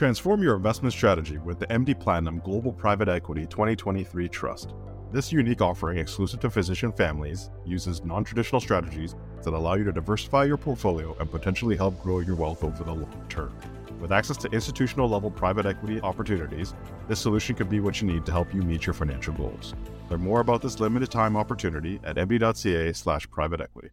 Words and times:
Transform 0.00 0.42
your 0.42 0.56
investment 0.56 0.94
strategy 0.94 1.36
with 1.36 1.58
the 1.58 1.66
MD 1.66 2.00
Platinum 2.00 2.38
Global 2.38 2.72
Private 2.72 3.10
Equity 3.10 3.42
2023 3.44 4.30
Trust. 4.30 4.72
This 5.12 5.30
unique 5.30 5.60
offering, 5.60 5.98
exclusive 5.98 6.40
to 6.40 6.48
physician 6.48 6.90
families, 6.90 7.50
uses 7.66 8.02
non 8.02 8.24
traditional 8.24 8.62
strategies 8.62 9.14
that 9.42 9.52
allow 9.52 9.74
you 9.74 9.84
to 9.84 9.92
diversify 9.92 10.44
your 10.44 10.56
portfolio 10.56 11.14
and 11.20 11.30
potentially 11.30 11.76
help 11.76 12.02
grow 12.02 12.20
your 12.20 12.34
wealth 12.34 12.64
over 12.64 12.82
the 12.82 12.90
long 12.90 13.26
term. 13.28 13.54
With 14.00 14.10
access 14.10 14.38
to 14.38 14.48
institutional 14.52 15.06
level 15.06 15.30
private 15.30 15.66
equity 15.66 16.00
opportunities, 16.00 16.72
this 17.06 17.20
solution 17.20 17.54
could 17.54 17.68
be 17.68 17.80
what 17.80 18.00
you 18.00 18.08
need 18.08 18.24
to 18.24 18.32
help 18.32 18.54
you 18.54 18.62
meet 18.62 18.86
your 18.86 18.94
financial 18.94 19.34
goals. 19.34 19.74
Learn 20.08 20.22
more 20.22 20.40
about 20.40 20.62
this 20.62 20.80
limited 20.80 21.10
time 21.10 21.36
opportunity 21.36 22.00
at 22.04 22.16
md.ca/slash 22.16 23.30
private 23.30 23.60
equity. 23.60 23.90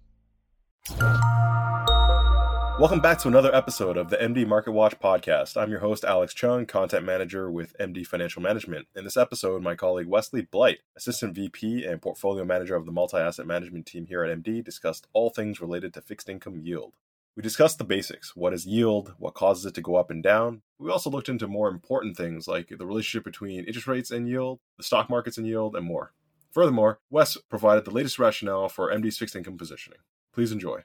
Welcome 2.80 3.00
back 3.00 3.18
to 3.20 3.28
another 3.28 3.54
episode 3.56 3.98
of 3.98 4.12
the 4.12 4.18
MD 4.18 4.46
Market 4.46 4.72
Watch 4.72 5.00
podcast. 5.00 5.60
I'm 5.60 5.72
your 5.72 5.80
host, 5.80 6.06
Alex 6.06 6.32
Chung, 6.36 6.68
content 6.68 7.04
manager 7.04 7.50
with 7.50 7.76
MD 7.80 8.06
Financial 8.06 8.40
Management. 8.40 8.88
In 8.96 9.04
this 9.04 9.18
episode, 9.18 9.64
my 9.64 9.74
colleague 9.74 10.06
Wesley 10.06 10.44
Blight, 10.44 10.78
assistant 10.96 11.34
VP 11.34 11.84
and 11.86 12.00
portfolio 12.00 12.46
manager 12.46 12.76
of 12.76 12.86
the 12.86 12.92
multi 12.92 13.18
asset 13.18 13.48
management 13.48 13.88
team 13.88 14.06
here 14.06 14.24
at 14.24 14.44
MD, 14.44 14.64
discussed 14.64 15.08
all 15.14 15.32
things 15.32 15.60
related 15.60 15.92
to 15.96 16.02
fixed 16.02 16.30
income 16.30 16.60
yield. 16.60 16.94
We 17.36 17.42
discussed 17.42 17.80
the 17.80 17.84
basics 17.84 18.36
what 18.36 18.54
is 18.54 18.68
yield, 18.68 19.16
what 19.18 19.34
causes 19.34 19.66
it 19.66 19.74
to 19.74 19.82
go 19.82 19.96
up 19.96 20.12
and 20.12 20.22
down. 20.22 20.62
We 20.78 20.92
also 20.92 21.10
looked 21.10 21.30
into 21.30 21.48
more 21.48 21.70
important 21.70 22.16
things 22.16 22.48
like 22.48 22.70
the 22.70 22.86
relationship 22.86 23.24
between 23.24 23.66
interest 23.66 23.88
rates 23.88 24.12
and 24.12 24.30
yield, 24.30 24.60
the 24.78 24.84
stock 24.84 25.10
markets 25.10 25.40
and 25.40 25.48
yield, 25.48 25.76
and 25.76 25.84
more. 25.84 26.14
Furthermore, 26.52 27.00
Wes 27.10 27.38
provided 27.50 27.86
the 27.86 27.92
latest 27.92 28.20
rationale 28.20 28.70
for 28.70 28.94
MD's 28.94 29.18
fixed 29.18 29.36
income 29.36 29.58
positioning. 29.58 30.00
Please 30.32 30.52
enjoy. 30.52 30.84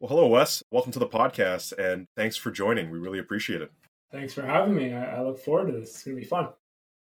Well, 0.00 0.10
hello, 0.10 0.28
Wes. 0.28 0.62
Welcome 0.70 0.92
to 0.92 1.00
the 1.00 1.08
podcast, 1.08 1.76
and 1.76 2.06
thanks 2.14 2.36
for 2.36 2.52
joining. 2.52 2.88
We 2.88 3.00
really 3.00 3.18
appreciate 3.18 3.62
it. 3.62 3.72
Thanks 4.12 4.32
for 4.32 4.42
having 4.42 4.76
me. 4.76 4.92
I, 4.92 5.16
I 5.16 5.22
look 5.22 5.40
forward 5.40 5.66
to 5.66 5.72
this. 5.72 5.90
It's 5.90 6.04
going 6.04 6.16
to 6.16 6.20
be 6.20 6.26
fun. 6.26 6.50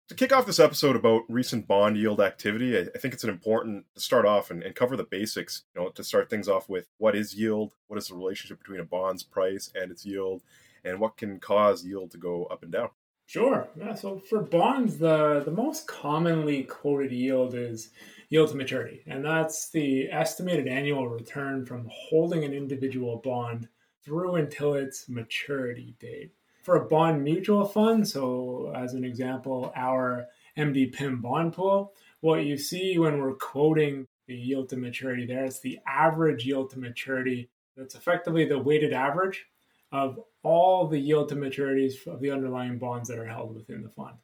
To 0.09 0.15
kick 0.15 0.33
off 0.33 0.46
this 0.46 0.59
episode 0.59 0.96
about 0.96 1.24
recent 1.29 1.68
bond 1.68 1.99
yield 1.99 2.18
activity, 2.18 2.79
I, 2.79 2.87
I 2.95 2.99
think 2.99 3.12
it's 3.12 3.24
an 3.24 3.29
important 3.29 3.85
to 3.95 4.01
start 4.01 4.24
off 4.24 4.51
and, 4.51 4.62
and, 4.62 4.74
cover 4.74 4.96
the 4.96 5.04
basics. 5.04 5.65
You 5.74 5.82
know, 5.82 5.88
to 5.90 6.02
start 6.02 6.30
things 6.30 6.49
off 6.49 6.71
with 6.71 6.87
what 6.96 7.15
is 7.15 7.35
yield, 7.35 7.74
what 7.88 7.99
is 7.99 8.09
the 8.09 8.15
relationship 8.15 8.59
between 8.59 8.80
a 8.80 8.85
bond's 8.85 9.23
price 9.23 9.71
and 9.74 9.90
its 9.90 10.07
yield, 10.07 10.40
and 10.82 10.99
what 10.99 11.18
can 11.18 11.38
cause 11.40 11.84
yield 11.84 12.10
to 12.12 12.16
go 12.16 12.46
up 12.46 12.62
and 12.62 12.73
down. 12.73 12.88
Sure. 13.27 13.68
Yeah. 13.79 13.93
So 13.93 14.18
for 14.18 14.40
bonds, 14.40 14.96
the 14.96 15.43
the 15.45 15.51
most 15.51 15.87
commonly 15.87 16.62
quoted 16.62 17.12
yield 17.12 17.55
is 17.55 17.90
yield 18.29 18.51
to 18.51 18.57
maturity. 18.57 19.02
And 19.07 19.24
that's 19.24 19.71
the 19.71 20.10
estimated 20.10 20.66
annual 20.66 21.09
return 21.09 21.65
from 21.65 21.88
holding 21.90 22.45
an 22.45 22.52
individual 22.52 23.18
bond 23.18 23.68
through 24.02 24.37
until 24.37 24.74
its 24.74 25.09
maturity 25.09 25.95
date. 25.98 26.32
For 26.62 26.76
a 26.76 26.88
bond 26.88 27.24
mutual 27.24 27.65
fund, 27.65 28.06
so 28.06 28.73
as 28.76 28.95
an 28.95 29.04
example, 29.04 29.73
our 29.74 30.26
MD 30.56 30.93
PIM 30.93 31.23
bond 31.23 31.54
pool, 31.54 31.95
what 32.21 32.45
you 32.45 32.59
see 32.59 32.99
when 32.99 33.21
we're 33.21 33.34
quoting 33.34 34.06
the 34.26 34.34
yield 34.34 34.68
to 34.68 34.76
maturity 34.76 35.24
there, 35.24 35.45
it's 35.45 35.60
the 35.60 35.79
average 35.87 36.45
yield 36.45 36.71
to 36.71 36.79
maturity. 36.79 37.49
That's 37.76 37.95
effectively 37.95 38.45
the 38.45 38.59
weighted 38.59 38.93
average 38.93 39.46
of 39.93 40.21
all 40.43 40.87
the 40.87 40.99
yield 40.99 41.30
to 41.30 41.37
maturities 41.37 42.06
of 42.06 42.21
the 42.21 42.30
underlying 42.30 42.79
bonds 42.79 43.09
that 43.09 43.18
are 43.18 43.26
held 43.26 43.54
within 43.54 43.82
the 43.82 43.88
fund. 43.88 44.16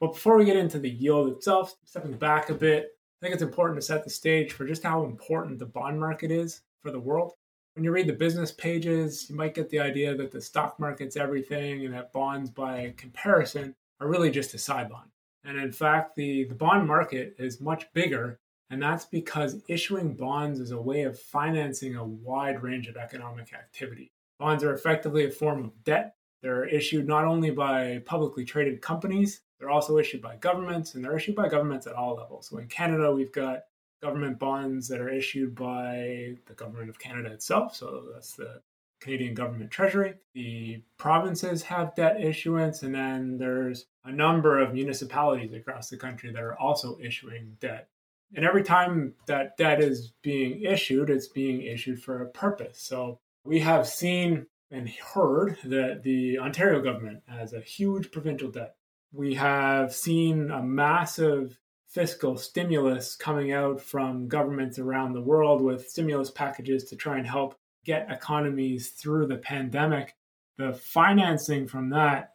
But 0.00 0.12
before 0.12 0.36
we 0.36 0.44
get 0.44 0.56
into 0.56 0.78
the 0.78 0.90
yield 0.90 1.30
itself, 1.32 1.74
stepping 1.84 2.18
back 2.18 2.50
a 2.50 2.54
bit, 2.54 2.97
I 3.20 3.26
think 3.26 3.34
it's 3.34 3.42
important 3.42 3.80
to 3.80 3.86
set 3.86 4.04
the 4.04 4.10
stage 4.10 4.52
for 4.52 4.64
just 4.64 4.84
how 4.84 5.04
important 5.04 5.58
the 5.58 5.66
bond 5.66 5.98
market 5.98 6.30
is 6.30 6.60
for 6.82 6.92
the 6.92 7.00
world. 7.00 7.32
When 7.74 7.82
you 7.82 7.90
read 7.90 8.06
the 8.06 8.12
business 8.12 8.52
pages, 8.52 9.28
you 9.28 9.34
might 9.34 9.54
get 9.54 9.68
the 9.70 9.80
idea 9.80 10.14
that 10.14 10.30
the 10.30 10.40
stock 10.40 10.78
market's 10.78 11.16
everything 11.16 11.84
and 11.84 11.94
that 11.94 12.12
bonds, 12.12 12.48
by 12.48 12.94
comparison, 12.96 13.74
are 14.00 14.06
really 14.06 14.30
just 14.30 14.54
a 14.54 14.58
sideline. 14.58 15.10
And 15.44 15.58
in 15.58 15.72
fact, 15.72 16.14
the, 16.14 16.44
the 16.44 16.54
bond 16.54 16.86
market 16.86 17.34
is 17.38 17.60
much 17.60 17.92
bigger, 17.92 18.38
and 18.70 18.80
that's 18.80 19.04
because 19.06 19.62
issuing 19.68 20.14
bonds 20.14 20.60
is 20.60 20.70
a 20.70 20.80
way 20.80 21.02
of 21.02 21.18
financing 21.18 21.96
a 21.96 22.04
wide 22.04 22.62
range 22.62 22.86
of 22.86 22.96
economic 22.96 23.52
activity. 23.52 24.12
Bonds 24.38 24.62
are 24.62 24.74
effectively 24.74 25.24
a 25.24 25.30
form 25.30 25.64
of 25.64 25.84
debt. 25.84 26.14
They're 26.40 26.66
issued 26.66 27.08
not 27.08 27.24
only 27.24 27.50
by 27.50 28.00
publicly 28.04 28.44
traded 28.44 28.80
companies, 28.80 29.40
they're 29.58 29.70
also 29.70 29.98
issued 29.98 30.22
by 30.22 30.36
governments, 30.36 30.94
and 30.94 31.04
they're 31.04 31.16
issued 31.16 31.34
by 31.34 31.48
governments 31.48 31.86
at 31.86 31.94
all 31.94 32.14
levels. 32.14 32.48
So 32.48 32.58
in 32.58 32.68
Canada, 32.68 33.12
we've 33.12 33.32
got 33.32 33.64
government 34.00 34.38
bonds 34.38 34.86
that 34.88 35.00
are 35.00 35.08
issued 35.08 35.54
by 35.54 36.36
the 36.46 36.54
government 36.54 36.90
of 36.90 36.98
Canada 36.98 37.32
itself. 37.32 37.74
So 37.74 38.04
that's 38.12 38.34
the 38.34 38.60
Canadian 39.00 39.34
government 39.34 39.70
treasury. 39.70 40.14
The 40.34 40.82
provinces 40.96 41.62
have 41.64 41.94
debt 41.94 42.20
issuance, 42.20 42.82
and 42.82 42.94
then 42.94 43.38
there's 43.38 43.86
a 44.04 44.12
number 44.12 44.60
of 44.60 44.74
municipalities 44.74 45.52
across 45.52 45.88
the 45.88 45.96
country 45.96 46.32
that 46.32 46.42
are 46.42 46.58
also 46.58 46.98
issuing 47.02 47.56
debt. 47.60 47.88
And 48.34 48.44
every 48.44 48.62
time 48.62 49.14
that 49.26 49.56
debt 49.56 49.80
is 49.80 50.12
being 50.22 50.62
issued, 50.62 51.10
it's 51.10 51.28
being 51.28 51.62
issued 51.62 52.02
for 52.02 52.22
a 52.22 52.28
purpose. 52.28 52.78
So 52.80 53.20
we 53.44 53.58
have 53.60 53.88
seen 53.88 54.46
and 54.70 54.88
heard 54.88 55.56
that 55.64 56.02
the 56.02 56.38
Ontario 56.38 56.82
government 56.82 57.22
has 57.26 57.54
a 57.54 57.60
huge 57.60 58.10
provincial 58.10 58.50
debt 58.50 58.74
we 59.12 59.34
have 59.34 59.94
seen 59.94 60.50
a 60.50 60.62
massive 60.62 61.58
fiscal 61.86 62.36
stimulus 62.36 63.16
coming 63.16 63.52
out 63.52 63.80
from 63.80 64.28
governments 64.28 64.78
around 64.78 65.12
the 65.12 65.20
world 65.20 65.62
with 65.62 65.88
stimulus 65.88 66.30
packages 66.30 66.84
to 66.84 66.96
try 66.96 67.16
and 67.16 67.26
help 67.26 67.54
get 67.84 68.10
economies 68.10 68.90
through 68.90 69.26
the 69.26 69.38
pandemic. 69.38 70.14
The 70.58 70.74
financing 70.74 71.66
from 71.66 71.88
that, 71.90 72.34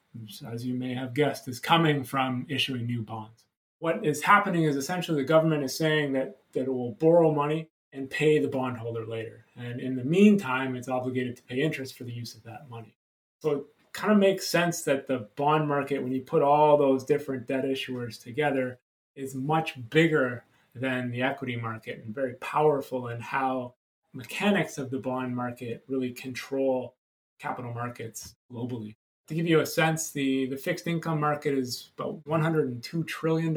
as 0.51 0.65
you 0.65 0.73
may 0.73 0.93
have 0.95 1.13
guessed, 1.13 1.47
is 1.47 1.59
coming 1.59 2.03
from 2.03 2.47
issuing 2.49 2.87
new 2.87 3.03
bonds. 3.03 3.45
What 3.79 4.05
is 4.05 4.23
happening 4.23 4.63
is 4.63 4.75
essentially 4.75 5.21
the 5.21 5.27
government 5.27 5.63
is 5.63 5.77
saying 5.77 6.13
that, 6.13 6.37
that 6.53 6.61
it 6.61 6.73
will 6.73 6.93
borrow 6.93 7.31
money 7.31 7.69
and 7.91 8.09
pay 8.09 8.39
the 8.39 8.47
bondholder 8.47 9.05
later. 9.05 9.45
And 9.55 9.79
in 9.79 9.95
the 9.95 10.03
meantime, 10.03 10.75
it's 10.75 10.87
obligated 10.87 11.35
to 11.35 11.43
pay 11.43 11.61
interest 11.61 11.95
for 11.95 12.05
the 12.05 12.11
use 12.11 12.33
of 12.33 12.43
that 12.43 12.69
money. 12.69 12.97
So 13.41 13.65
kind 13.93 14.11
of 14.11 14.19
makes 14.19 14.47
sense 14.47 14.81
that 14.83 15.07
the 15.07 15.29
bond 15.35 15.67
market, 15.67 16.01
when 16.01 16.11
you 16.11 16.21
put 16.21 16.41
all 16.41 16.77
those 16.77 17.05
different 17.05 17.47
debt 17.47 17.63
issuers 17.63 18.21
together, 18.21 18.79
is 19.15 19.35
much 19.35 19.77
bigger 19.89 20.45
than 20.75 21.11
the 21.11 21.21
equity 21.21 21.55
market 21.55 22.03
and 22.03 22.13
very 22.13 22.33
powerful 22.35 23.09
in 23.09 23.19
how 23.19 23.75
mechanics 24.13 24.77
of 24.77 24.89
the 24.89 24.97
bond 24.97 25.35
market 25.35 25.83
really 25.87 26.11
control 26.11 26.95
capital 27.39 27.73
markets 27.73 28.35
globally. 28.51 28.95
To 29.27 29.35
give 29.35 29.47
you 29.47 29.61
a 29.61 29.65
sense, 29.65 30.11
the, 30.11 30.47
the 30.47 30.57
fixed 30.57 30.87
income 30.87 31.19
market 31.19 31.57
is 31.57 31.91
about 31.97 32.23
$102 32.25 33.07
trillion 33.07 33.53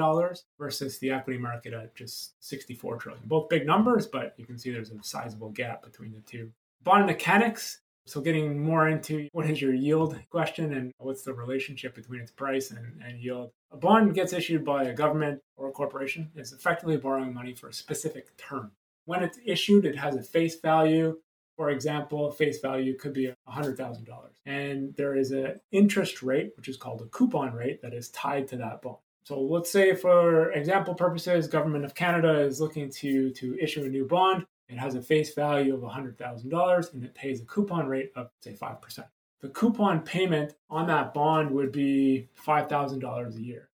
versus 0.58 0.98
the 0.98 1.10
equity 1.10 1.38
market 1.38 1.72
at 1.72 1.94
just 1.96 2.34
64 2.44 2.98
trillion. 2.98 3.22
Both 3.26 3.48
big 3.48 3.66
numbers, 3.66 4.06
but 4.06 4.34
you 4.36 4.46
can 4.46 4.58
see 4.58 4.70
there's 4.70 4.90
a 4.90 5.02
sizable 5.02 5.50
gap 5.50 5.82
between 5.82 6.12
the 6.12 6.20
two. 6.20 6.52
Bond 6.84 7.06
mechanics 7.06 7.80
so, 8.06 8.20
getting 8.20 8.62
more 8.62 8.88
into 8.88 9.28
what 9.32 9.50
is 9.50 9.60
your 9.60 9.74
yield 9.74 10.16
question 10.30 10.72
and 10.74 10.92
what's 10.98 11.22
the 11.22 11.32
relationship 11.32 11.96
between 11.96 12.20
its 12.20 12.30
price 12.30 12.70
and, 12.70 13.02
and 13.04 13.18
yield. 13.18 13.50
A 13.72 13.76
bond 13.76 14.14
gets 14.14 14.32
issued 14.32 14.64
by 14.64 14.84
a 14.84 14.94
government 14.94 15.40
or 15.56 15.68
a 15.68 15.72
corporation 15.72 16.30
is 16.36 16.52
effectively 16.52 16.96
borrowing 16.96 17.34
money 17.34 17.52
for 17.52 17.68
a 17.68 17.72
specific 17.72 18.36
term. 18.36 18.70
When 19.06 19.24
it's 19.24 19.38
issued, 19.44 19.84
it 19.84 19.98
has 19.98 20.14
a 20.14 20.22
face 20.22 20.60
value. 20.60 21.18
For 21.56 21.70
example, 21.70 22.30
face 22.30 22.60
value 22.60 22.96
could 22.96 23.12
be 23.12 23.32
$100,000. 23.48 24.06
And 24.44 24.94
there 24.94 25.16
is 25.16 25.32
an 25.32 25.60
interest 25.72 26.22
rate, 26.22 26.52
which 26.56 26.68
is 26.68 26.76
called 26.76 27.02
a 27.02 27.06
coupon 27.06 27.54
rate, 27.54 27.82
that 27.82 27.94
is 27.94 28.10
tied 28.10 28.46
to 28.48 28.56
that 28.58 28.82
bond. 28.82 28.98
So 29.24 29.40
let's 29.40 29.72
say, 29.72 29.96
for 29.96 30.52
example 30.52 30.94
purposes, 30.94 31.48
government 31.48 31.84
of 31.84 31.96
Canada 31.96 32.38
is 32.40 32.60
looking 32.60 32.88
to, 32.90 33.30
to 33.32 33.58
issue 33.60 33.82
a 33.82 33.88
new 33.88 34.06
bond. 34.06 34.46
It 34.68 34.78
has 34.78 34.94
a 34.94 35.02
face 35.02 35.34
value 35.34 35.74
of 35.74 35.82
$100,000 35.82 36.92
and 36.92 37.04
it 37.04 37.14
pays 37.14 37.40
a 37.40 37.44
coupon 37.44 37.86
rate 37.86 38.12
of, 38.16 38.30
say, 38.40 38.52
5%. 38.52 39.04
The 39.40 39.48
coupon 39.50 40.00
payment 40.00 40.54
on 40.70 40.86
that 40.88 41.14
bond 41.14 41.50
would 41.52 41.70
be 41.70 42.28
$5,000 42.44 43.36
a 43.36 43.42
year. 43.42 43.68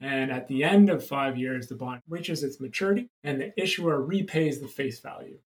And 0.00 0.30
at 0.30 0.46
the 0.46 0.62
end 0.62 0.90
of 0.90 1.04
five 1.04 1.36
years, 1.36 1.66
the 1.66 1.74
bond 1.74 2.02
reaches 2.08 2.44
its 2.44 2.60
maturity 2.60 3.08
and 3.24 3.40
the 3.40 3.60
issuer 3.60 4.00
repays 4.00 4.60
the 4.60 4.68
face 4.68 5.00
value. 5.00 5.38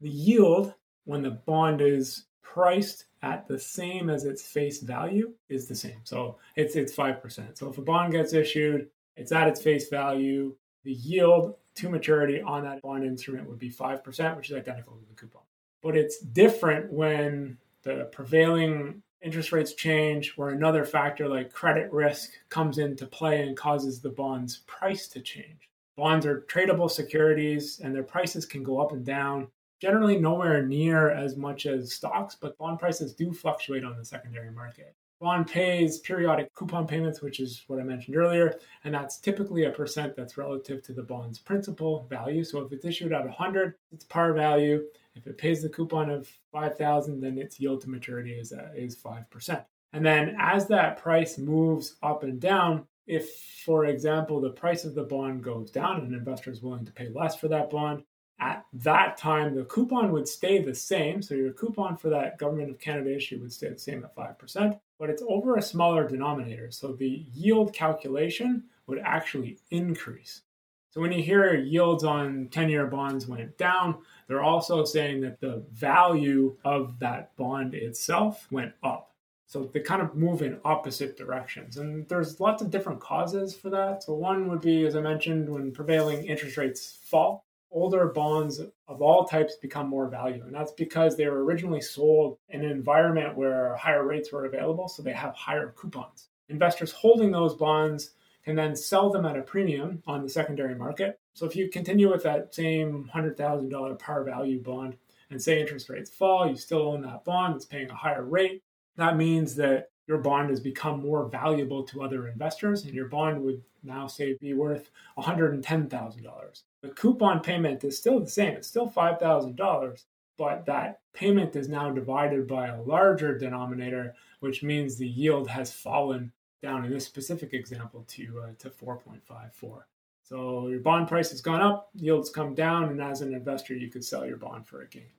The 0.00 0.08
yield, 0.08 0.74
when 1.04 1.22
the 1.22 1.32
bond 1.32 1.82
is 1.82 2.24
priced 2.42 3.06
at 3.22 3.46
the 3.46 3.58
same 3.58 4.08
as 4.08 4.24
its 4.24 4.42
face 4.42 4.80
value, 4.80 5.34
is 5.50 5.68
the 5.68 5.74
same. 5.74 6.00
So 6.04 6.38
it's, 6.56 6.76
it's 6.76 6.94
5%. 6.94 7.58
So 7.58 7.68
if 7.68 7.76
a 7.76 7.82
bond 7.82 8.12
gets 8.12 8.32
issued, 8.32 8.88
it's 9.16 9.32
at 9.32 9.48
its 9.48 9.60
face 9.60 9.90
value. 9.90 10.56
The 10.84 10.92
yield 10.92 11.56
to 11.76 11.88
maturity 11.88 12.40
on 12.40 12.64
that 12.64 12.82
bond 12.82 13.04
instrument 13.04 13.48
would 13.48 13.58
be 13.58 13.70
5%, 13.70 14.36
which 14.36 14.50
is 14.50 14.56
identical 14.56 14.94
to 14.94 15.06
the 15.08 15.14
coupon. 15.14 15.42
But 15.82 15.96
it's 15.96 16.20
different 16.20 16.92
when 16.92 17.58
the 17.82 18.08
prevailing 18.12 19.02
interest 19.22 19.52
rates 19.52 19.74
change, 19.74 20.34
or 20.36 20.50
another 20.50 20.84
factor 20.84 21.28
like 21.28 21.52
credit 21.52 21.92
risk 21.92 22.30
comes 22.48 22.78
into 22.78 23.06
play 23.06 23.42
and 23.42 23.56
causes 23.56 24.00
the 24.00 24.08
bond's 24.08 24.58
price 24.66 25.08
to 25.08 25.20
change. 25.20 25.68
Bonds 25.96 26.24
are 26.24 26.42
tradable 26.42 26.90
securities 26.90 27.80
and 27.80 27.94
their 27.94 28.02
prices 28.02 28.46
can 28.46 28.62
go 28.62 28.80
up 28.80 28.92
and 28.92 29.04
down, 29.04 29.48
generally 29.80 30.18
nowhere 30.18 30.64
near 30.64 31.10
as 31.10 31.36
much 31.36 31.66
as 31.66 31.92
stocks, 31.92 32.34
but 32.34 32.56
bond 32.56 32.78
prices 32.78 33.12
do 33.12 33.32
fluctuate 33.32 33.84
on 33.84 33.96
the 33.98 34.04
secondary 34.04 34.50
market. 34.50 34.94
Bond 35.20 35.46
pays 35.46 35.98
periodic 35.98 36.54
coupon 36.54 36.86
payments, 36.86 37.20
which 37.20 37.40
is 37.40 37.62
what 37.66 37.78
I 37.78 37.82
mentioned 37.82 38.16
earlier, 38.16 38.58
and 38.84 38.94
that's 38.94 39.18
typically 39.18 39.64
a 39.64 39.70
percent 39.70 40.16
that's 40.16 40.38
relative 40.38 40.82
to 40.84 40.94
the 40.94 41.02
bond's 41.02 41.38
principal 41.38 42.06
value. 42.08 42.42
So 42.42 42.60
if 42.60 42.72
it's 42.72 42.86
issued 42.86 43.12
at 43.12 43.24
100, 43.24 43.74
it's 43.92 44.04
par 44.04 44.32
value. 44.32 44.82
If 45.14 45.26
it 45.26 45.36
pays 45.36 45.60
the 45.62 45.68
coupon 45.68 46.08
of 46.08 46.26
5,000, 46.52 47.20
then 47.20 47.36
its 47.36 47.60
yield 47.60 47.82
to 47.82 47.90
maturity 47.90 48.32
is 48.32 48.52
uh, 48.52 48.70
is 48.74 48.96
5%. 48.96 49.64
And 49.92 50.06
then 50.06 50.36
as 50.38 50.66
that 50.68 50.96
price 50.96 51.36
moves 51.36 51.96
up 52.02 52.22
and 52.22 52.40
down, 52.40 52.86
if, 53.06 53.30
for 53.64 53.86
example, 53.86 54.40
the 54.40 54.50
price 54.50 54.84
of 54.84 54.94
the 54.94 55.02
bond 55.02 55.42
goes 55.42 55.70
down 55.70 55.98
and 55.98 56.08
an 56.08 56.14
investor 56.14 56.50
is 56.50 56.62
willing 56.62 56.86
to 56.86 56.92
pay 56.92 57.08
less 57.08 57.36
for 57.36 57.48
that 57.48 57.68
bond, 57.68 58.04
at 58.38 58.64
that 58.72 59.16
time 59.18 59.54
the 59.54 59.64
coupon 59.64 60.12
would 60.12 60.28
stay 60.28 60.62
the 60.62 60.74
same. 60.74 61.20
So 61.20 61.34
your 61.34 61.52
coupon 61.52 61.96
for 61.96 62.08
that 62.08 62.38
Government 62.38 62.70
of 62.70 62.78
Canada 62.78 63.14
issue 63.14 63.40
would 63.40 63.52
stay 63.52 63.68
the 63.68 63.78
same 63.78 64.04
at 64.04 64.16
5%, 64.16 64.78
but 65.00 65.08
it's 65.08 65.22
over 65.26 65.56
a 65.56 65.62
smaller 65.62 66.06
denominator. 66.06 66.70
So 66.70 66.92
the 66.92 67.24
yield 67.32 67.72
calculation 67.72 68.64
would 68.86 69.00
actually 69.02 69.58
increase. 69.70 70.42
So 70.90 71.00
when 71.00 71.10
you 71.10 71.22
hear 71.22 71.54
yields 71.54 72.04
on 72.04 72.48
10 72.50 72.68
year 72.68 72.86
bonds 72.86 73.26
went 73.26 73.56
down, 73.56 74.02
they're 74.28 74.42
also 74.42 74.84
saying 74.84 75.22
that 75.22 75.40
the 75.40 75.64
value 75.72 76.56
of 76.64 76.98
that 76.98 77.34
bond 77.36 77.74
itself 77.74 78.46
went 78.50 78.74
up. 78.82 79.14
So 79.46 79.70
they 79.72 79.80
kind 79.80 80.02
of 80.02 80.14
move 80.14 80.42
in 80.42 80.60
opposite 80.64 81.16
directions. 81.16 81.78
And 81.78 82.06
there's 82.08 82.38
lots 82.38 82.60
of 82.62 82.70
different 82.70 83.00
causes 83.00 83.54
for 83.54 83.70
that. 83.70 84.02
So 84.02 84.12
one 84.14 84.48
would 84.48 84.60
be, 84.60 84.84
as 84.84 84.94
I 84.94 85.00
mentioned, 85.00 85.48
when 85.48 85.72
prevailing 85.72 86.26
interest 86.26 86.56
rates 86.56 86.98
fall, 87.04 87.44
older 87.70 88.06
bonds 88.06 88.60
of 88.88 89.02
all 89.02 89.24
types 89.24 89.56
become 89.56 89.88
more 89.88 90.08
valuable. 90.08 90.46
And 90.46 90.54
that's 90.54 90.72
because 90.72 91.16
they 91.16 91.26
were 91.26 91.44
originally 91.44 91.80
sold 91.80 92.38
in 92.48 92.64
an 92.64 92.70
environment 92.70 93.36
where 93.36 93.76
higher 93.76 94.04
rates 94.04 94.32
were 94.32 94.46
available. 94.46 94.88
So 94.88 95.02
they 95.02 95.12
have 95.12 95.34
higher 95.34 95.74
coupons. 95.76 96.28
Investors 96.48 96.92
holding 96.92 97.30
those 97.30 97.54
bonds 97.54 98.10
can 98.44 98.56
then 98.56 98.74
sell 98.74 99.10
them 99.10 99.26
at 99.26 99.36
a 99.36 99.42
premium 99.42 100.02
on 100.06 100.22
the 100.22 100.28
secondary 100.28 100.74
market. 100.74 101.20
So 101.34 101.46
if 101.46 101.54
you 101.54 101.68
continue 101.68 102.10
with 102.10 102.22
that 102.24 102.54
same 102.54 103.08
$100,000 103.14 103.98
par 103.98 104.24
value 104.24 104.60
bond 104.62 104.96
and 105.30 105.40
say 105.40 105.60
interest 105.60 105.88
rates 105.88 106.10
fall, 106.10 106.48
you 106.48 106.56
still 106.56 106.88
own 106.88 107.02
that 107.02 107.24
bond, 107.24 107.56
it's 107.56 107.66
paying 107.66 107.90
a 107.90 107.94
higher 107.94 108.24
rate 108.24 108.62
that 109.00 109.16
means 109.16 109.54
that 109.56 109.90
your 110.06 110.18
bond 110.18 110.50
has 110.50 110.60
become 110.60 111.00
more 111.00 111.26
valuable 111.28 111.84
to 111.84 112.02
other 112.02 112.28
investors, 112.28 112.84
and 112.84 112.94
your 112.94 113.08
bond 113.08 113.42
would 113.42 113.62
now 113.82 114.06
say 114.06 114.36
be 114.40 114.52
worth 114.52 114.90
$110,000. 115.16 116.62
The 116.82 116.90
coupon 116.90 117.40
payment 117.40 117.84
is 117.84 117.98
still 117.98 118.20
the 118.20 118.30
same, 118.30 118.54
it's 118.54 118.68
still 118.68 118.90
$5,000, 118.90 120.04
but 120.38 120.64
that 120.64 121.00
payment 121.12 121.54
is 121.54 121.68
now 121.68 121.90
divided 121.90 122.46
by 122.46 122.68
a 122.68 122.80
larger 122.82 123.36
denominator, 123.36 124.14
which 124.40 124.62
means 124.62 124.96
the 124.96 125.06
yield 125.06 125.48
has 125.48 125.70
fallen 125.70 126.32
down 126.62 126.84
in 126.84 126.90
this 126.90 127.04
specific 127.04 127.52
example 127.52 128.04
to, 128.08 128.40
uh, 128.40 128.52
to 128.58 128.70
4.54. 128.70 129.82
So 130.22 130.68
your 130.68 130.80
bond 130.80 131.08
price 131.08 131.30
has 131.30 131.42
gone 131.42 131.60
up, 131.60 131.90
yields 131.94 132.30
come 132.30 132.54
down, 132.54 132.84
and 132.84 133.02
as 133.02 133.20
an 133.20 133.34
investor, 133.34 133.74
you 133.74 133.90
could 133.90 134.04
sell 134.04 134.24
your 134.24 134.36
bond 134.36 134.66
for 134.66 134.80
a 134.80 134.88
gain. 134.88 135.12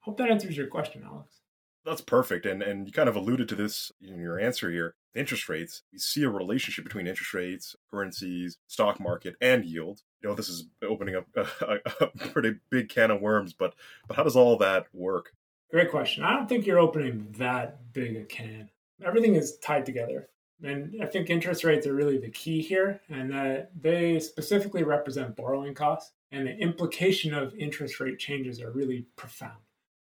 Hope 0.00 0.16
that 0.16 0.30
answers 0.30 0.56
your 0.56 0.68
question, 0.68 1.02
Alex. 1.04 1.41
That's 1.84 2.00
perfect. 2.00 2.46
And 2.46 2.62
and 2.62 2.86
you 2.86 2.92
kind 2.92 3.08
of 3.08 3.16
alluded 3.16 3.48
to 3.48 3.54
this 3.54 3.90
in 4.00 4.20
your 4.20 4.38
answer 4.38 4.70
here. 4.70 4.94
Interest 5.14 5.48
rates, 5.48 5.82
we 5.92 5.98
see 5.98 6.22
a 6.22 6.30
relationship 6.30 6.84
between 6.84 7.06
interest 7.06 7.34
rates, 7.34 7.76
currencies, 7.90 8.56
stock 8.66 8.98
market, 9.00 9.34
and 9.40 9.64
yield. 9.64 10.00
You 10.22 10.28
know, 10.28 10.34
this 10.34 10.48
is 10.48 10.66
opening 10.82 11.16
up 11.16 11.26
a, 11.36 11.78
a 12.00 12.06
pretty 12.06 12.54
big 12.70 12.88
can 12.88 13.10
of 13.10 13.20
worms, 13.20 13.52
but 13.52 13.74
but 14.06 14.16
how 14.16 14.22
does 14.22 14.36
all 14.36 14.56
that 14.58 14.86
work? 14.92 15.32
Great 15.70 15.90
question. 15.90 16.22
I 16.22 16.34
don't 16.34 16.48
think 16.48 16.66
you're 16.66 16.78
opening 16.78 17.34
that 17.38 17.92
big 17.92 18.16
a 18.16 18.24
can. 18.24 18.70
Everything 19.04 19.34
is 19.34 19.56
tied 19.58 19.86
together. 19.86 20.28
And 20.62 21.02
I 21.02 21.06
think 21.06 21.28
interest 21.28 21.64
rates 21.64 21.86
are 21.86 21.94
really 21.94 22.18
the 22.18 22.30
key 22.30 22.62
here, 22.62 23.00
and 23.08 23.32
that 23.32 23.72
they 23.80 24.20
specifically 24.20 24.84
represent 24.84 25.34
borrowing 25.34 25.74
costs. 25.74 26.12
And 26.30 26.46
the 26.46 26.56
implication 26.56 27.34
of 27.34 27.54
interest 27.56 28.00
rate 28.00 28.18
changes 28.18 28.60
are 28.60 28.70
really 28.70 29.06
profound. 29.16 29.58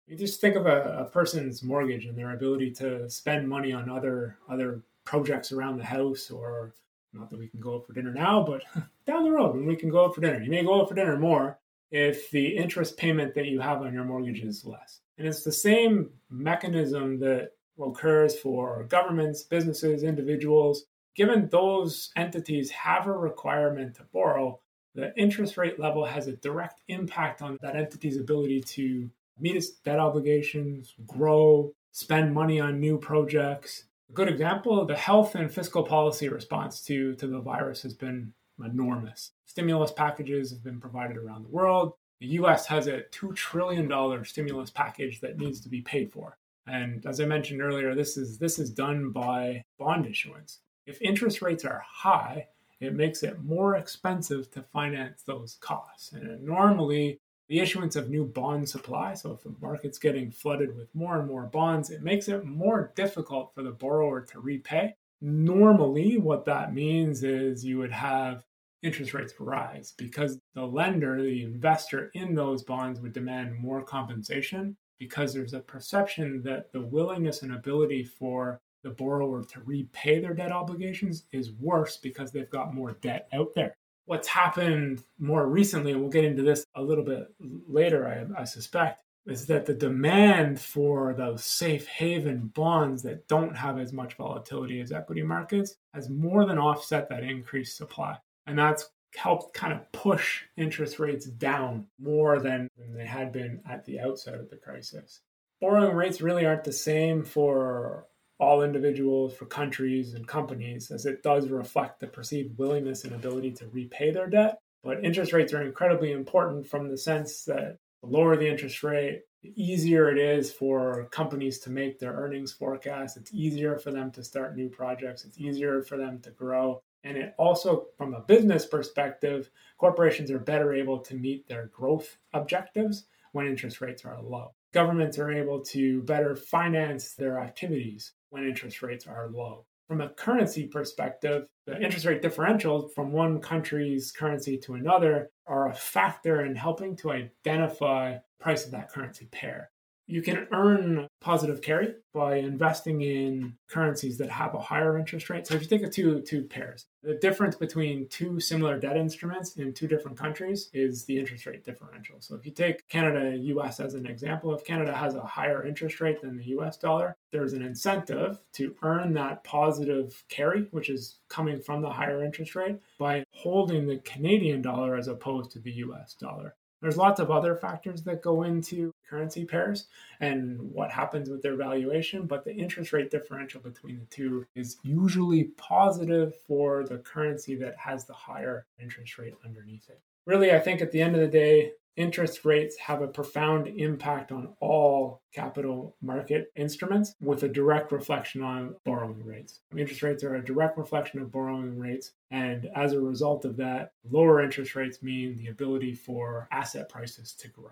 You 0.06 0.16
just 0.16 0.40
think 0.40 0.56
of 0.56 0.66
a, 0.66 0.98
a 1.00 1.04
person's 1.06 1.62
mortgage 1.62 2.04
and 2.04 2.16
their 2.16 2.32
ability 2.32 2.72
to 2.72 3.08
spend 3.08 3.48
money 3.48 3.72
on 3.72 3.88
other 3.88 4.36
other 4.48 4.82
projects 5.04 5.52
around 5.52 5.78
the 5.78 5.84
house 5.84 6.30
or 6.30 6.74
not 7.12 7.30
that 7.30 7.38
we 7.38 7.48
can 7.48 7.60
go 7.60 7.76
out 7.76 7.86
for 7.86 7.92
dinner 7.92 8.12
now, 8.12 8.42
but 8.42 8.62
down 9.06 9.24
the 9.24 9.30
road 9.30 9.54
when 9.54 9.66
we 9.66 9.76
can 9.76 9.90
go 9.90 10.04
out 10.04 10.14
for 10.14 10.20
dinner. 10.20 10.42
You 10.42 10.50
may 10.50 10.64
go 10.64 10.80
out 10.80 10.88
for 10.88 10.94
dinner 10.94 11.18
more 11.18 11.58
if 11.90 12.30
the 12.30 12.56
interest 12.56 12.96
payment 12.96 13.34
that 13.34 13.46
you 13.46 13.60
have 13.60 13.82
on 13.82 13.94
your 13.94 14.04
mortgage 14.04 14.40
is 14.40 14.64
less. 14.64 15.00
And 15.16 15.28
it's 15.28 15.44
the 15.44 15.52
same 15.52 16.10
mechanism 16.28 17.18
that 17.20 17.52
occurs 17.80 18.38
for 18.38 18.84
governments, 18.84 19.42
businesses, 19.42 20.02
individuals. 20.02 20.86
Given 21.14 21.48
those 21.48 22.10
entities 22.16 22.70
have 22.70 23.06
a 23.06 23.12
requirement 23.12 23.94
to 23.96 24.02
borrow, 24.12 24.58
the 24.94 25.16
interest 25.16 25.56
rate 25.56 25.78
level 25.78 26.04
has 26.04 26.26
a 26.26 26.32
direct 26.32 26.82
impact 26.88 27.42
on 27.42 27.58
that 27.62 27.76
entity's 27.76 28.18
ability 28.18 28.60
to 28.60 29.08
meet 29.38 29.56
its 29.56 29.70
debt 29.70 29.98
obligations, 29.98 30.94
grow, 31.06 31.72
spend 31.92 32.34
money 32.34 32.60
on 32.60 32.80
new 32.80 32.98
projects. 32.98 33.84
A 34.10 34.12
good 34.12 34.28
example, 34.28 34.84
the 34.84 34.96
health 34.96 35.34
and 35.34 35.52
fiscal 35.52 35.82
policy 35.82 36.28
response 36.28 36.82
to, 36.82 37.14
to 37.16 37.26
the 37.26 37.40
virus 37.40 37.82
has 37.82 37.94
been 37.94 38.32
enormous. 38.64 39.32
Stimulus 39.46 39.92
packages 39.92 40.50
have 40.50 40.62
been 40.62 40.80
provided 40.80 41.16
around 41.16 41.44
the 41.44 41.50
world. 41.50 41.94
The 42.20 42.26
US 42.28 42.66
has 42.66 42.86
a 42.86 43.02
$2 43.12 43.34
trillion 43.34 44.24
stimulus 44.24 44.70
package 44.70 45.20
that 45.20 45.38
needs 45.38 45.60
to 45.60 45.68
be 45.68 45.80
paid 45.80 46.12
for. 46.12 46.38
And 46.66 47.04
as 47.06 47.20
I 47.20 47.26
mentioned 47.26 47.60
earlier, 47.60 47.94
this 47.94 48.16
is 48.16 48.38
this 48.38 48.58
is 48.58 48.70
done 48.70 49.10
by 49.10 49.64
bond 49.78 50.06
issuance. 50.06 50.60
If 50.86 51.00
interest 51.02 51.42
rates 51.42 51.64
are 51.64 51.84
high, 51.86 52.48
it 52.80 52.94
makes 52.94 53.22
it 53.22 53.42
more 53.42 53.76
expensive 53.76 54.50
to 54.52 54.62
finance 54.62 55.22
those 55.22 55.58
costs. 55.60 56.12
And 56.12 56.42
normally 56.42 57.20
the 57.48 57.60
issuance 57.60 57.96
of 57.96 58.10
new 58.10 58.24
bond 58.24 58.68
supply. 58.68 59.14
So, 59.14 59.32
if 59.32 59.42
the 59.42 59.54
market's 59.60 59.98
getting 59.98 60.30
flooded 60.30 60.76
with 60.76 60.94
more 60.94 61.18
and 61.18 61.28
more 61.28 61.44
bonds, 61.44 61.90
it 61.90 62.02
makes 62.02 62.28
it 62.28 62.44
more 62.44 62.92
difficult 62.94 63.52
for 63.54 63.62
the 63.62 63.72
borrower 63.72 64.22
to 64.22 64.40
repay. 64.40 64.94
Normally, 65.20 66.18
what 66.18 66.44
that 66.46 66.74
means 66.74 67.22
is 67.22 67.64
you 67.64 67.78
would 67.78 67.92
have 67.92 68.44
interest 68.82 69.14
rates 69.14 69.34
rise 69.40 69.94
because 69.96 70.38
the 70.54 70.64
lender, 70.64 71.22
the 71.22 71.42
investor 71.42 72.10
in 72.14 72.34
those 72.34 72.62
bonds, 72.62 73.00
would 73.00 73.12
demand 73.12 73.58
more 73.58 73.82
compensation 73.82 74.76
because 74.98 75.32
there's 75.32 75.54
a 75.54 75.60
perception 75.60 76.42
that 76.42 76.70
the 76.72 76.80
willingness 76.80 77.42
and 77.42 77.54
ability 77.54 78.04
for 78.04 78.60
the 78.82 78.90
borrower 78.90 79.42
to 79.42 79.60
repay 79.62 80.20
their 80.20 80.34
debt 80.34 80.52
obligations 80.52 81.24
is 81.32 81.52
worse 81.52 81.96
because 81.96 82.30
they've 82.30 82.50
got 82.50 82.74
more 82.74 82.92
debt 83.00 83.26
out 83.32 83.48
there 83.54 83.74
what's 84.06 84.28
happened 84.28 85.02
more 85.18 85.46
recently, 85.46 85.92
and 85.92 86.00
we'll 86.00 86.10
get 86.10 86.24
into 86.24 86.42
this 86.42 86.64
a 86.74 86.82
little 86.82 87.04
bit 87.04 87.28
later, 87.40 88.06
I, 88.36 88.42
I, 88.42 88.44
suspect, 88.44 89.02
is 89.26 89.46
that 89.46 89.66
the 89.66 89.74
demand 89.74 90.60
for 90.60 91.14
those 91.14 91.44
safe 91.44 91.86
haven 91.86 92.52
bonds 92.54 93.02
that 93.02 93.26
don't 93.28 93.56
have 93.56 93.78
as 93.78 93.92
much 93.92 94.14
volatility 94.14 94.80
as 94.80 94.92
equity 94.92 95.22
markets 95.22 95.76
has 95.94 96.10
more 96.10 96.44
than 96.44 96.58
offset 96.58 97.08
that 97.08 97.22
increased 97.22 97.76
supply. 97.76 98.16
And 98.46 98.58
that's 98.58 98.90
helped 99.16 99.54
kind 99.54 99.72
of 99.72 99.90
push 99.92 100.42
interest 100.56 100.98
rates 100.98 101.26
down 101.26 101.86
more 101.98 102.40
than, 102.40 102.68
they 102.94 103.06
had 103.06 103.32
been 103.32 103.62
at 103.68 103.84
the 103.84 104.00
outset 104.00 104.34
of 104.34 104.50
the 104.50 104.56
crisis. 104.56 105.20
Borrowing 105.60 105.96
rates 105.96 106.20
really 106.20 106.44
aren't 106.44 106.64
the 106.64 106.72
same 106.72 107.24
for 107.24 108.06
all 108.38 108.62
individuals, 108.62 109.34
for 109.34 109.46
countries 109.46 110.14
and 110.14 110.26
companies, 110.26 110.90
as 110.90 111.06
it 111.06 111.22
does 111.22 111.48
reflect 111.48 112.00
the 112.00 112.06
perceived 112.06 112.58
willingness 112.58 113.04
and 113.04 113.14
ability 113.14 113.52
to 113.52 113.68
repay 113.68 114.10
their 114.10 114.28
debt. 114.28 114.58
But 114.82 115.04
interest 115.04 115.32
rates 115.32 115.52
are 115.52 115.62
incredibly 115.62 116.12
important 116.12 116.66
from 116.66 116.88
the 116.88 116.98
sense 116.98 117.44
that 117.44 117.78
the 118.02 118.08
lower 118.08 118.36
the 118.36 118.48
interest 118.48 118.82
rate, 118.82 119.22
the 119.42 119.52
easier 119.56 120.10
it 120.10 120.18
is 120.18 120.52
for 120.52 121.06
companies 121.10 121.58
to 121.60 121.70
make 121.70 121.98
their 121.98 122.12
earnings 122.12 122.52
forecast. 122.52 123.16
It's 123.16 123.32
easier 123.32 123.78
for 123.78 123.92
them 123.92 124.10
to 124.12 124.24
start 124.24 124.56
new 124.56 124.68
projects. 124.68 125.24
It's 125.24 125.38
easier 125.38 125.82
for 125.82 125.96
them 125.96 126.20
to 126.20 126.30
grow. 126.30 126.82
And 127.02 127.16
it 127.16 127.34
also, 127.38 127.86
from 127.96 128.14
a 128.14 128.20
business 128.20 128.66
perspective, 128.66 129.50
corporations 129.78 130.30
are 130.30 130.38
better 130.38 130.74
able 130.74 130.98
to 131.00 131.14
meet 131.14 131.46
their 131.46 131.66
growth 131.66 132.16
objectives 132.32 133.06
when 133.32 133.46
interest 133.46 133.80
rates 133.80 134.04
are 134.04 134.20
low. 134.22 134.54
Governments 134.72 135.18
are 135.18 135.30
able 135.30 135.60
to 135.66 136.02
better 136.02 136.34
finance 136.34 137.14
their 137.14 137.38
activities 137.38 138.12
when 138.34 138.48
interest 138.48 138.82
rates 138.82 139.06
are 139.06 139.30
low. 139.32 139.64
From 139.86 140.00
a 140.00 140.08
currency 140.08 140.66
perspective, 140.66 141.46
the 141.66 141.80
interest 141.80 142.04
rate 142.04 142.20
differentials 142.20 142.92
from 142.92 143.12
one 143.12 143.40
country's 143.40 144.10
currency 144.10 144.58
to 144.58 144.74
another 144.74 145.30
are 145.46 145.68
a 145.68 145.74
factor 145.74 146.44
in 146.44 146.56
helping 146.56 146.96
to 146.96 147.12
identify 147.12 148.16
price 148.40 148.64
of 148.64 148.72
that 148.72 148.90
currency 148.90 149.26
pair. 149.30 149.70
You 150.06 150.20
can 150.20 150.46
earn 150.52 151.08
positive 151.20 151.62
carry 151.62 151.94
by 152.12 152.36
investing 152.36 153.00
in 153.00 153.56
currencies 153.68 154.18
that 154.18 154.30
have 154.30 154.54
a 154.54 154.58
higher 154.60 154.98
interest 154.98 155.30
rate. 155.30 155.46
So 155.46 155.54
if 155.54 155.62
you 155.62 155.68
take 155.68 155.82
a 155.82 155.88
two 155.88 156.20
two 156.20 156.42
pairs, 156.42 156.84
the 157.02 157.14
difference 157.14 157.56
between 157.56 158.08
two 158.08 158.38
similar 158.38 158.78
debt 158.78 158.98
instruments 158.98 159.56
in 159.56 159.72
two 159.72 159.88
different 159.88 160.18
countries 160.18 160.68
is 160.74 161.06
the 161.06 161.18
interest 161.18 161.46
rate 161.46 161.64
differential. 161.64 162.16
So 162.20 162.34
if 162.34 162.44
you 162.44 162.52
take 162.52 162.86
Canada 162.88 163.36
US 163.36 163.80
as 163.80 163.94
an 163.94 164.06
example, 164.06 164.54
if 164.54 164.64
Canada 164.64 164.94
has 164.94 165.14
a 165.14 165.22
higher 165.22 165.66
interest 165.66 166.00
rate 166.00 166.20
than 166.20 166.36
the 166.36 166.44
US 166.58 166.76
dollar, 166.76 167.16
there's 167.32 167.54
an 167.54 167.62
incentive 167.62 168.38
to 168.54 168.76
earn 168.82 169.14
that 169.14 169.42
positive 169.42 170.22
carry, 170.28 170.68
which 170.70 170.90
is 170.90 171.18
coming 171.28 171.60
from 171.60 171.80
the 171.80 171.90
higher 171.90 172.22
interest 172.22 172.54
rate, 172.54 172.78
by 172.98 173.24
holding 173.30 173.86
the 173.86 173.98
Canadian 173.98 174.60
dollar 174.60 174.96
as 174.96 175.08
opposed 175.08 175.50
to 175.52 175.60
the 175.60 175.72
US 175.72 176.14
dollar. 176.14 176.54
There's 176.84 176.98
lots 176.98 177.18
of 177.18 177.30
other 177.30 177.56
factors 177.56 178.02
that 178.02 178.20
go 178.20 178.42
into 178.42 178.92
currency 179.08 179.46
pairs 179.46 179.86
and 180.20 180.60
what 180.60 180.90
happens 180.90 181.30
with 181.30 181.40
their 181.40 181.56
valuation, 181.56 182.26
but 182.26 182.44
the 182.44 182.54
interest 182.54 182.92
rate 182.92 183.10
differential 183.10 183.62
between 183.62 184.00
the 184.00 184.04
two 184.14 184.44
is 184.54 184.76
usually 184.82 185.44
positive 185.56 186.34
for 186.46 186.84
the 186.84 186.98
currency 186.98 187.54
that 187.54 187.74
has 187.78 188.04
the 188.04 188.12
higher 188.12 188.66
interest 188.78 189.16
rate 189.16 189.32
underneath 189.46 189.88
it. 189.88 189.98
Really, 190.26 190.52
I 190.52 190.58
think 190.58 190.82
at 190.82 190.92
the 190.92 191.00
end 191.00 191.14
of 191.14 191.22
the 191.22 191.26
day, 191.26 191.72
interest 191.96 192.44
rates 192.44 192.76
have 192.78 193.02
a 193.02 193.08
profound 193.08 193.68
impact 193.68 194.32
on 194.32 194.54
all 194.60 195.22
capital 195.32 195.96
market 196.00 196.50
instruments 196.56 197.14
with 197.20 197.42
a 197.42 197.48
direct 197.48 197.92
reflection 197.92 198.42
on 198.42 198.76
borrowing 198.84 199.24
rates. 199.24 199.60
Interest 199.76 200.02
rates 200.02 200.24
are 200.24 200.36
a 200.36 200.44
direct 200.44 200.78
reflection 200.78 201.20
of 201.20 201.32
borrowing 201.32 201.78
rates. 201.78 202.12
And 202.30 202.68
as 202.74 202.92
a 202.92 203.00
result 203.00 203.44
of 203.44 203.56
that, 203.58 203.92
lower 204.10 204.42
interest 204.42 204.74
rates 204.74 205.02
mean 205.02 205.36
the 205.36 205.48
ability 205.48 205.94
for 205.94 206.48
asset 206.50 206.88
prices 206.88 207.32
to 207.34 207.48
grow. 207.48 207.70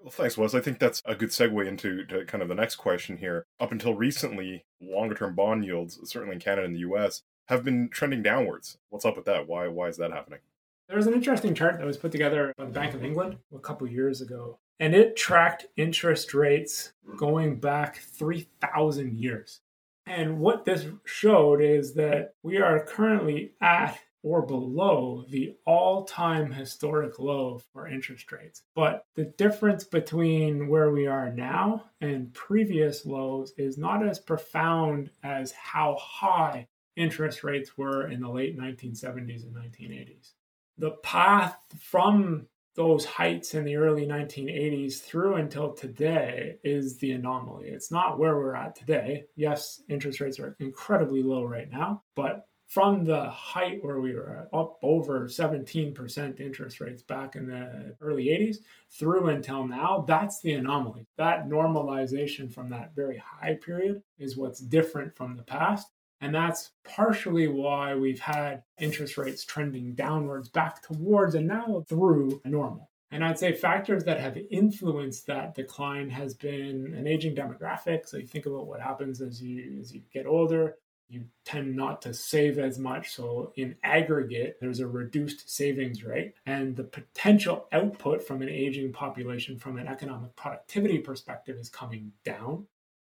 Well, 0.00 0.12
thanks, 0.12 0.38
Wes. 0.38 0.54
I 0.54 0.60
think 0.60 0.78
that's 0.78 1.02
a 1.04 1.16
good 1.16 1.30
segue 1.30 1.66
into 1.66 2.04
kind 2.26 2.42
of 2.42 2.48
the 2.48 2.54
next 2.54 2.76
question 2.76 3.16
here. 3.16 3.44
Up 3.58 3.72
until 3.72 3.94
recently, 3.94 4.64
longer 4.80 5.14
term 5.14 5.34
bond 5.34 5.64
yields, 5.64 5.98
certainly 6.04 6.34
in 6.34 6.40
Canada 6.40 6.66
and 6.66 6.74
the 6.74 6.80
US, 6.80 7.22
have 7.46 7.64
been 7.64 7.88
trending 7.88 8.22
downwards. 8.22 8.78
What's 8.90 9.04
up 9.04 9.16
with 9.16 9.24
that? 9.24 9.48
Why, 9.48 9.66
why 9.68 9.88
is 9.88 9.96
that 9.96 10.12
happening? 10.12 10.40
There 10.88 10.96
was 10.96 11.06
an 11.06 11.12
interesting 11.12 11.54
chart 11.54 11.76
that 11.76 11.86
was 11.86 11.98
put 11.98 12.12
together 12.12 12.54
by 12.56 12.64
the 12.64 12.70
Bank 12.70 12.94
of 12.94 13.04
England 13.04 13.36
a 13.54 13.58
couple 13.58 13.86
years 13.86 14.22
ago, 14.22 14.58
and 14.80 14.94
it 14.94 15.16
tracked 15.16 15.66
interest 15.76 16.32
rates 16.32 16.92
going 17.18 17.60
back 17.60 17.98
3,000 17.98 19.18
years. 19.18 19.60
And 20.06 20.38
what 20.38 20.64
this 20.64 20.86
showed 21.04 21.60
is 21.60 21.92
that 21.94 22.32
we 22.42 22.56
are 22.56 22.86
currently 22.86 23.52
at 23.60 23.98
or 24.22 24.40
below 24.40 25.26
the 25.28 25.54
all 25.66 26.04
time 26.04 26.50
historic 26.50 27.18
low 27.18 27.60
for 27.74 27.86
interest 27.86 28.32
rates. 28.32 28.62
But 28.74 29.04
the 29.14 29.26
difference 29.26 29.84
between 29.84 30.68
where 30.68 30.90
we 30.90 31.06
are 31.06 31.30
now 31.30 31.84
and 32.00 32.32
previous 32.32 33.04
lows 33.04 33.52
is 33.58 33.76
not 33.76 34.06
as 34.06 34.18
profound 34.18 35.10
as 35.22 35.52
how 35.52 35.98
high 36.00 36.66
interest 36.96 37.44
rates 37.44 37.76
were 37.76 38.08
in 38.08 38.22
the 38.22 38.28
late 38.30 38.58
1970s 38.58 39.42
and 39.44 39.54
1980s 39.54 40.32
the 40.78 40.92
path 41.02 41.58
from 41.78 42.46
those 42.74 43.04
heights 43.04 43.54
in 43.54 43.64
the 43.64 43.74
early 43.74 44.06
1980s 44.06 45.00
through 45.00 45.34
until 45.34 45.72
today 45.72 46.56
is 46.62 46.96
the 46.98 47.10
anomaly. 47.10 47.68
It's 47.68 47.90
not 47.90 48.20
where 48.20 48.36
we're 48.36 48.54
at 48.54 48.76
today. 48.76 49.24
Yes, 49.34 49.82
interest 49.88 50.20
rates 50.20 50.38
are 50.38 50.54
incredibly 50.60 51.24
low 51.24 51.44
right 51.44 51.68
now, 51.70 52.02
but 52.14 52.46
from 52.68 53.02
the 53.02 53.30
height 53.30 53.82
where 53.82 53.98
we 53.98 54.14
were 54.14 54.46
at, 54.52 54.56
up 54.56 54.78
over 54.82 55.26
17% 55.26 56.38
interest 56.38 56.80
rates 56.80 57.02
back 57.02 57.34
in 57.34 57.48
the 57.48 57.96
early 58.00 58.26
80s 58.26 58.58
through 58.90 59.28
until 59.30 59.66
now, 59.66 60.04
that's 60.06 60.40
the 60.42 60.52
anomaly. 60.52 61.06
That 61.16 61.48
normalization 61.48 62.52
from 62.52 62.68
that 62.70 62.94
very 62.94 63.16
high 63.16 63.54
period 63.54 64.02
is 64.18 64.36
what's 64.36 64.60
different 64.60 65.16
from 65.16 65.34
the 65.34 65.42
past. 65.42 65.88
And 66.20 66.34
that's 66.34 66.72
partially 66.84 67.46
why 67.46 67.94
we've 67.94 68.20
had 68.20 68.62
interest 68.78 69.16
rates 69.16 69.44
trending 69.44 69.94
downwards 69.94 70.48
back 70.48 70.82
towards 70.82 71.34
and 71.34 71.46
now 71.46 71.84
through 71.88 72.40
a 72.44 72.48
normal. 72.48 72.90
And 73.10 73.24
I'd 73.24 73.38
say 73.38 73.52
factors 73.52 74.04
that 74.04 74.20
have 74.20 74.36
influenced 74.50 75.26
that 75.26 75.54
decline 75.54 76.10
has 76.10 76.34
been 76.34 76.94
an 76.94 77.06
aging 77.06 77.34
demographic. 77.34 78.06
So 78.06 78.18
you 78.18 78.26
think 78.26 78.46
about 78.46 78.66
what 78.66 78.80
happens 78.80 79.22
as 79.22 79.42
you 79.42 79.80
as 79.80 79.94
you 79.94 80.02
get 80.12 80.26
older, 80.26 80.76
you 81.08 81.24
tend 81.46 81.74
not 81.74 82.02
to 82.02 82.12
save 82.12 82.58
as 82.58 82.78
much. 82.78 83.14
So 83.14 83.52
in 83.56 83.76
aggregate, 83.82 84.58
there's 84.60 84.80
a 84.80 84.86
reduced 84.86 85.48
savings 85.48 86.04
rate. 86.04 86.34
And 86.44 86.76
the 86.76 86.84
potential 86.84 87.66
output 87.72 88.26
from 88.26 88.42
an 88.42 88.50
aging 88.50 88.92
population 88.92 89.58
from 89.58 89.78
an 89.78 89.88
economic 89.88 90.36
productivity 90.36 90.98
perspective 90.98 91.56
is 91.56 91.70
coming 91.70 92.12
down. 92.24 92.66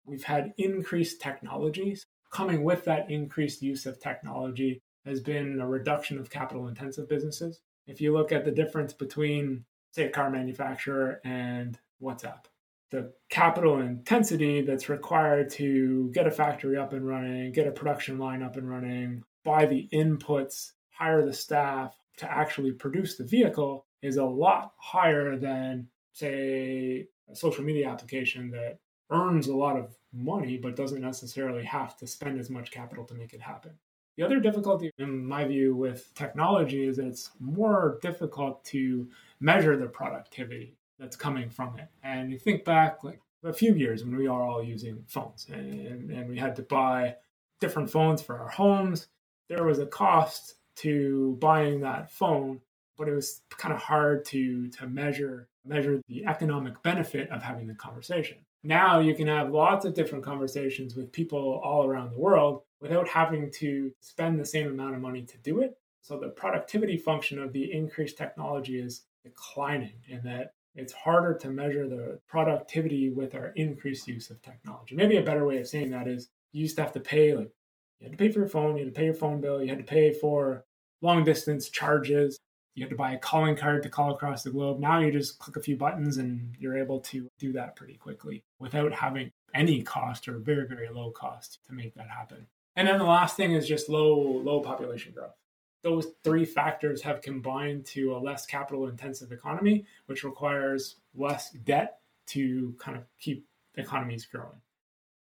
We've 0.05 0.24
had 0.24 0.53
increased 0.57 1.22
technologies 1.22 2.07
coming 2.33 2.63
with 2.63 2.83
that 2.85 3.09
increased 3.09 3.61
use 3.61 3.85
of 3.85 3.99
technology 3.99 4.81
has 5.05 5.21
been 5.21 5.59
a 5.61 5.67
reduction 5.67 6.17
of 6.17 6.29
capital 6.29 6.67
intensive 6.67 7.07
businesses. 7.07 7.61
If 7.87 8.01
you 8.01 8.11
look 8.11 8.31
at 8.31 8.43
the 8.43 8.51
difference 8.51 8.91
between, 8.91 9.65
say, 9.91 10.05
a 10.05 10.09
car 10.09 10.29
manufacturer 10.29 11.21
and 11.23 11.77
WhatsApp, 12.01 12.45
the 12.89 13.13
capital 13.29 13.79
intensity 13.79 14.61
that's 14.61 14.89
required 14.89 15.49
to 15.51 16.09
get 16.13 16.27
a 16.27 16.31
factory 16.31 16.77
up 16.77 16.93
and 16.93 17.07
running, 17.07 17.51
get 17.51 17.67
a 17.67 17.71
production 17.71 18.17
line 18.17 18.41
up 18.41 18.55
and 18.55 18.69
running, 18.69 19.23
buy 19.43 19.65
the 19.65 19.87
inputs, 19.93 20.71
hire 20.89 21.25
the 21.25 21.33
staff 21.33 21.95
to 22.17 22.31
actually 22.31 22.71
produce 22.71 23.15
the 23.15 23.23
vehicle 23.23 23.85
is 24.01 24.17
a 24.17 24.23
lot 24.23 24.73
higher 24.77 25.37
than, 25.37 25.87
say, 26.13 27.07
a 27.29 27.35
social 27.35 27.63
media 27.63 27.89
application 27.89 28.51
that 28.51 28.79
earns 29.12 29.48
a 29.48 29.55
lot 29.55 29.77
of 29.77 29.95
money, 30.13 30.57
but 30.57 30.75
doesn't 30.75 31.01
necessarily 31.01 31.63
have 31.63 31.98
to 31.98 32.07
spend 32.07 32.39
as 32.39 32.50
much 32.50 32.72
capital 32.72 33.05
to 33.05 33.13
make 33.13 33.33
it 33.33 33.41
happen. 33.41 33.72
The 34.17 34.24
other 34.24 34.39
difficulty, 34.39 34.91
in 35.00 35.25
my 35.25 35.43
view, 35.45 35.75
with 35.75 36.13
technology 36.13 36.86
is 36.86 37.00
it's 37.00 37.31
more 37.39 37.98
difficult 38.01 38.63
to 38.65 39.07
measure 39.39 39.75
the 39.75 39.88
productivity 39.88 40.75
that's 41.00 41.15
coming 41.15 41.50
from 41.50 41.77
it. 41.79 41.88
And 42.03 42.31
you 42.31 42.38
think 42.38 42.63
back 42.63 43.03
like 43.03 43.19
a 43.43 43.53
few 43.53 43.74
years 43.74 44.03
when 44.03 44.15
we 44.15 44.27
are 44.27 44.43
all 44.43 44.63
using 44.63 45.03
phones 45.07 45.48
and, 45.51 46.12
and 46.12 46.29
we 46.29 46.38
had 46.38 46.55
to 46.57 46.62
buy 46.62 47.15
different 47.60 47.89
phones 47.89 48.22
for 48.22 48.38
our 48.38 48.50
homes. 48.50 49.07
There 49.50 49.65
was 49.65 49.79
a 49.79 49.86
cost 49.86 50.55
to 50.77 51.38
buying 51.39 51.81
that 51.81 52.12
phone, 52.12 52.62
but 52.98 53.07
it 53.07 53.13
was 53.13 53.41
kind 53.50 53.74
of 53.74 53.81
hard 53.81 54.25
to 54.25 54.69
to 54.69 54.88
measure 54.88 55.48
measure 55.65 56.01
the 56.07 56.25
economic 56.25 56.81
benefit 56.83 57.29
of 57.29 57.41
having 57.41 57.67
the 57.67 57.75
conversation. 57.75 58.38
Now 58.63 59.00
you 59.00 59.13
can 59.13 59.27
have 59.27 59.51
lots 59.51 59.86
of 59.86 59.93
different 59.93 60.24
conversations 60.24 60.96
with 60.96 61.12
people 61.12 61.62
all 61.63 61.86
around 61.86 62.12
the 62.12 62.20
world 62.20 62.62
without 62.79 63.08
having 63.08 63.51
to 63.51 63.91
spend 64.00 64.39
the 64.39 64.46
same 64.46 64.67
amount 64.67 64.96
of 64.96 65.01
money 65.01 65.24
to 65.24 65.38
do 65.39 65.60
it. 65.60 65.77
So 66.01 66.17
the 66.20 66.29
productivity 66.29 66.98
function 66.98 67.39
of 67.39 67.53
the 67.53 67.72
increased 67.72 68.17
technology 68.17 68.79
is 68.79 69.05
declining 69.24 69.93
in 70.08 70.22
that 70.24 70.53
it's 70.75 70.93
harder 70.93 71.34
to 71.36 71.50
measure 71.50 71.88
the 71.88 72.20
productivity 72.27 73.10
with 73.10 73.36
our 73.36 73.48
increased 73.55 74.08
use 74.08 74.29
of 74.29 74.41
technology. 74.41 74.96
Maybe 74.96 75.17
a 75.17 75.24
better 75.24 75.46
way 75.46 75.60
of 75.60 75.67
saying 75.67 75.91
that 75.91 76.08
is 76.08 76.29
you 76.51 76.62
used 76.62 76.75
to 76.77 76.84
have 76.84 76.93
to 76.93 77.00
pay 77.00 77.36
like 77.36 77.51
you 78.00 78.10
had 78.10 78.12
to 78.12 78.17
pay 78.17 78.32
for 78.32 78.39
your 78.39 78.50
phone, 78.50 78.77
you 78.77 78.86
had 78.86 78.93
to 78.93 79.00
pay 79.00 79.05
your 79.05 79.13
phone 79.13 79.39
bill, 79.39 79.62
you 79.62 79.70
had 79.70 79.77
to 79.77 79.84
pay 79.84 80.12
for 80.12 80.65
long 81.01 81.24
distance 81.24 81.70
charges, 81.70 82.39
you 82.75 82.84
had 82.84 82.89
to 82.89 82.96
buy 82.96 83.13
a 83.13 83.20
calling 83.20 83.56
card 83.56 83.84
to 83.84 83.89
call 83.89 84.12
across 84.12 84.44
the 84.44 84.50
globe. 84.50 84.80
Now 84.80 85.00
you 85.00 85.12
just 85.12 85.39
click 85.39 85.58
a 85.58 85.62
few 85.62 85.77
buttons 85.77 86.18
and 86.18 86.56
you're 86.60 86.77
able 86.77 87.00
to 87.01 87.30
do 87.39 87.51
that 87.53 87.75
pretty 87.75 87.96
quickly 87.96 88.44
without 88.60 88.92
having 88.92 89.32
any 89.53 89.84
cost 89.84 90.27
or 90.27 90.39
very, 90.39 90.68
very 90.68 90.89
low 90.89 91.12
cost 91.12 91.60
to 91.68 91.74
make 91.74 91.94
that 91.96 92.10
happen. 92.10 92.48
And 92.75 92.88
then 92.88 92.98
the 92.98 93.06
last 93.06 93.38
thing 93.38 93.51
is 93.51 93.68
just 93.68 93.89
low, 93.89 94.18
low 94.18 94.60
population 94.62 95.13
growth. 95.13 95.36
Those 95.84 96.08
three 96.24 96.46
factors 96.46 97.01
have 97.01 97.22
combined 97.22 97.86
to 97.88 98.15
a 98.15 98.18
less 98.18 98.46
capital 98.46 98.88
intensive 98.88 99.32
economy, 99.32 99.86
which 100.08 100.24
requires 100.24 100.96
less 101.13 101.51
debt 101.51 102.00
to 102.27 102.74
kind 102.80 102.98
of 102.98 103.03
keep 103.20 103.46
economies 103.75 104.25
growing. 104.25 104.62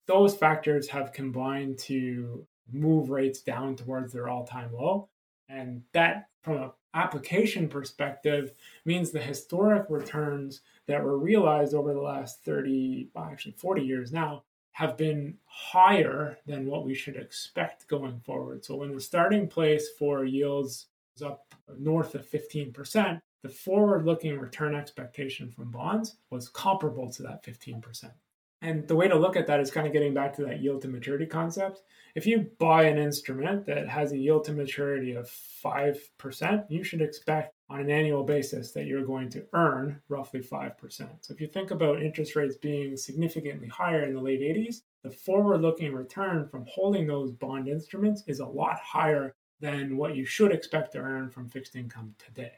Those 0.07 0.37
factors 0.37 0.89
have 0.89 1.13
combined 1.13 1.79
to 1.81 2.47
move 2.71 3.11
rates 3.11 3.41
down 3.41 3.77
towards 3.77 4.13
their 4.13 4.29
all 4.29 4.45
time 4.45 4.73
low. 4.75 5.09
And 5.49 5.83
that, 5.93 6.29
from 6.43 6.57
a 6.57 6.73
application 6.95 7.69
perspective 7.69 8.53
means 8.85 9.11
the 9.11 9.21
historic 9.21 9.87
returns 9.89 10.61
that 10.87 11.03
were 11.03 11.19
realized 11.19 11.75
over 11.75 11.93
the 11.93 12.01
last 12.01 12.45
30, 12.45 13.09
well, 13.15 13.25
actually 13.25 13.53
40 13.53 13.83
years 13.83 14.13
now, 14.13 14.43
have 14.73 14.97
been 14.97 15.37
higher 15.45 16.39
than 16.47 16.67
what 16.67 16.85
we 16.85 16.95
should 16.95 17.17
expect 17.17 17.89
going 17.89 18.21
forward. 18.21 18.65
So 18.65 18.77
when 18.77 18.95
the 18.95 19.01
starting 19.01 19.49
place 19.49 19.89
for 19.99 20.25
yields 20.25 20.87
is 21.17 21.23
up 21.23 21.53
north 21.79 22.15
of 22.15 22.25
15%, 22.29 23.21
the 23.43 23.49
forward 23.49 24.05
looking 24.05 24.39
return 24.39 24.75
expectation 24.75 25.51
from 25.51 25.71
bonds 25.71 26.17
was 26.31 26.49
comparable 26.49 27.11
to 27.13 27.23
that 27.25 27.45
15%. 27.45 28.11
And 28.61 28.89
the 28.89 28.97
way 28.97 29.07
to 29.07 29.15
look 29.15 29.37
at 29.37 29.47
that 29.47 29.61
is 29.61 29.71
kind 29.71 29.87
of 29.87 29.93
getting 29.93 30.13
back 30.13 30.35
to 30.35 30.43
that 30.47 30.61
yield 30.61 30.83
to 30.83 30.89
maturity 30.89 31.27
concept. 31.27 31.83
If 32.17 32.27
you 32.27 32.51
buy 32.59 32.85
an 32.85 32.99
instrument 32.99 33.65
that 33.67 33.89
has 33.89 34.11
a 34.11 34.19
yield 34.19 34.45
to 34.45 34.53
maturity 34.53 35.15
of 35.15 35.31
5%, 35.65 36.65
you 36.69 36.83
should 36.83 37.01
expect 37.01 37.55
on 37.71 37.81
an 37.81 37.91
annual 37.91 38.25
basis 38.25 38.73
that 38.73 38.87
you're 38.87 39.05
going 39.05 39.29
to 39.31 39.47
earn 39.53 40.01
roughly 40.09 40.41
5%. 40.41 40.75
So 41.21 41.33
if 41.33 41.41
you 41.41 41.47
think 41.47 41.71
about 41.71 42.03
interest 42.03 42.35
rates 42.35 42.57
being 42.57 42.97
significantly 42.97 43.69
higher 43.69 44.03
in 44.03 44.15
the 44.15 44.21
late 44.21 44.41
80s, 44.41 44.81
the 45.05 45.11
forward 45.11 45.61
looking 45.61 45.93
return 45.93 46.49
from 46.49 46.67
holding 46.67 47.07
those 47.07 47.31
bond 47.31 47.69
instruments 47.69 48.25
is 48.27 48.41
a 48.41 48.47
lot 48.47 48.81
higher 48.81 49.37
than 49.61 49.97
what 49.97 50.17
you 50.17 50.25
should 50.25 50.51
expect 50.51 50.93
to 50.93 50.99
earn 50.99 51.31
from 51.31 51.49
fixed 51.49 51.77
income 51.77 52.15
today. 52.19 52.53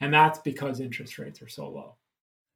And 0.00 0.14
that's 0.14 0.38
because 0.38 0.80
interest 0.80 1.18
rates 1.18 1.42
are 1.42 1.48
so 1.48 1.68
low. 1.68 1.96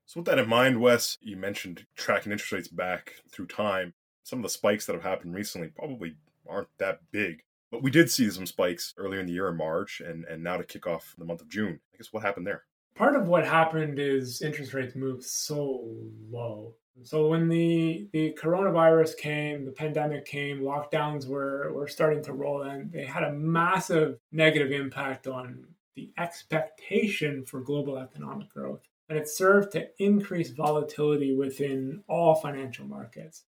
So, 0.06 0.20
with 0.20 0.26
that 0.26 0.38
in 0.38 0.48
mind, 0.48 0.80
Wes, 0.80 1.16
you 1.20 1.36
mentioned 1.36 1.86
tracking 1.96 2.32
interest 2.32 2.52
rates 2.52 2.68
back 2.68 3.14
through 3.30 3.46
time. 3.46 3.94
Some 4.24 4.38
of 4.40 4.42
the 4.42 4.48
spikes 4.48 4.86
that 4.86 4.94
have 4.94 5.02
happened 5.02 5.34
recently 5.34 5.68
probably 5.68 6.16
aren't 6.48 6.68
that 6.78 7.00
big. 7.10 7.42
But 7.70 7.82
we 7.82 7.90
did 7.90 8.10
see 8.10 8.28
some 8.30 8.46
spikes 8.46 8.92
earlier 8.98 9.20
in 9.20 9.26
the 9.26 9.32
year 9.32 9.48
in 9.48 9.56
March 9.56 10.00
and, 10.00 10.24
and 10.26 10.44
now 10.44 10.58
to 10.58 10.64
kick 10.64 10.86
off 10.86 11.14
the 11.16 11.24
month 11.24 11.40
of 11.40 11.48
June. 11.48 11.80
I 11.94 11.96
guess 11.96 12.12
what 12.12 12.22
happened 12.22 12.46
there? 12.46 12.64
Part 12.94 13.16
of 13.16 13.26
what 13.26 13.46
happened 13.46 13.98
is 13.98 14.42
interest 14.42 14.74
rates 14.74 14.94
moved 14.94 15.24
so 15.24 15.88
low. 16.30 16.74
So 17.02 17.28
when 17.28 17.48
the, 17.48 18.06
the 18.12 18.36
coronavirus 18.40 19.16
came, 19.16 19.64
the 19.64 19.72
pandemic 19.72 20.26
came, 20.26 20.60
lockdowns 20.60 21.26
were, 21.26 21.72
were 21.72 21.88
starting 21.88 22.22
to 22.24 22.34
roll 22.34 22.62
in, 22.62 22.90
they 22.92 23.06
had 23.06 23.24
a 23.24 23.32
massive 23.32 24.18
negative 24.30 24.70
impact 24.70 25.26
on 25.26 25.64
the 25.96 26.12
expectation 26.18 27.44
for 27.46 27.60
global 27.60 27.96
economic 27.96 28.50
growth. 28.50 28.86
And 29.12 29.20
it 29.20 29.28
served 29.28 29.72
to 29.72 29.88
increase 29.98 30.48
volatility 30.48 31.36
within 31.36 32.02
all 32.08 32.34
financial 32.34 32.86
markets 32.86 33.44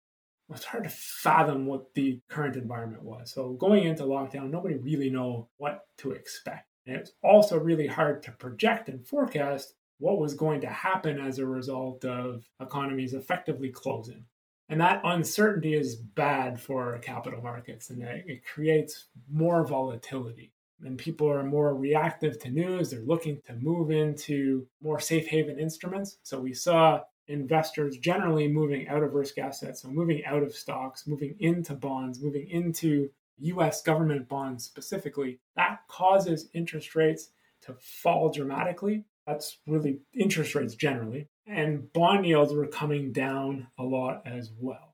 it's 0.54 0.64
hard 0.64 0.85
to 0.85 0.90
fathom 0.90 1.66
what 1.66 1.95
the 1.95 2.21
current 2.28 2.57
environment 2.57 3.02
was. 3.02 3.33
So 3.33 3.52
going 3.52 3.85
into 3.85 4.04
lockdown, 4.04 4.50
nobody 4.50 4.76
really 4.76 5.11
knew 5.11 5.47
what 5.57 5.87
to 5.99 6.12
expect. 6.12 6.69
And 6.87 6.97
it's 6.97 7.12
also 7.23 7.59
really 7.59 7.87
hard 7.87 8.23
to 8.25 8.33
project 8.33 8.88
and 8.88 9.07
forecast 9.07 9.75
what 9.99 10.19
was 10.19 10.35
going 10.35 10.61
to 10.62 10.69
happen 10.69 11.21
as 11.21 11.38
a 11.38 11.47
result 11.47 12.04
of 12.04 12.45
economies 12.61 13.14
effectively 13.14 13.71
closing. 13.71 14.25
And 14.69 14.81
that 14.81 15.00
uncertainty 15.04 15.75
is 15.75 15.97
bad 15.97 16.61
for 16.61 16.99
capital 16.99 17.40
markets 17.40 17.90
and 17.90 18.02
it 18.02 18.45
creates 18.45 19.07
more 19.31 19.66
volatility. 19.66 20.52
And 20.84 20.98
people 20.98 21.30
are 21.30 21.44
more 21.44 21.74
reactive 21.74 22.38
to 22.40 22.50
news. 22.50 22.90
They're 22.90 23.00
looking 23.00 23.40
to 23.46 23.54
move 23.54 23.90
into 23.90 24.66
more 24.82 24.98
safe 24.98 25.26
haven 25.26 25.58
instruments. 25.58 26.18
So 26.22 26.40
we 26.40 26.54
saw 26.54 27.02
investors 27.28 27.96
generally 27.98 28.48
moving 28.48 28.88
out 28.88 29.02
of 29.02 29.14
risk 29.14 29.38
assets, 29.38 29.82
so 29.82 29.88
moving 29.88 30.24
out 30.24 30.42
of 30.42 30.54
stocks, 30.54 31.06
moving 31.06 31.36
into 31.38 31.74
bonds, 31.74 32.20
moving 32.20 32.48
into 32.48 33.10
US 33.38 33.82
government 33.82 34.28
bonds 34.28 34.64
specifically, 34.64 35.38
that 35.56 35.80
causes 35.88 36.48
interest 36.52 36.94
rates 36.94 37.30
to 37.62 37.74
fall 37.74 38.30
dramatically. 38.30 39.04
That's 39.26 39.58
really 39.66 40.00
interest 40.12 40.54
rates 40.54 40.74
generally. 40.74 41.28
And 41.46 41.92
bond 41.92 42.26
yields 42.26 42.52
were 42.52 42.66
coming 42.66 43.12
down 43.12 43.68
a 43.78 43.84
lot 43.84 44.22
as 44.26 44.50
well. 44.58 44.91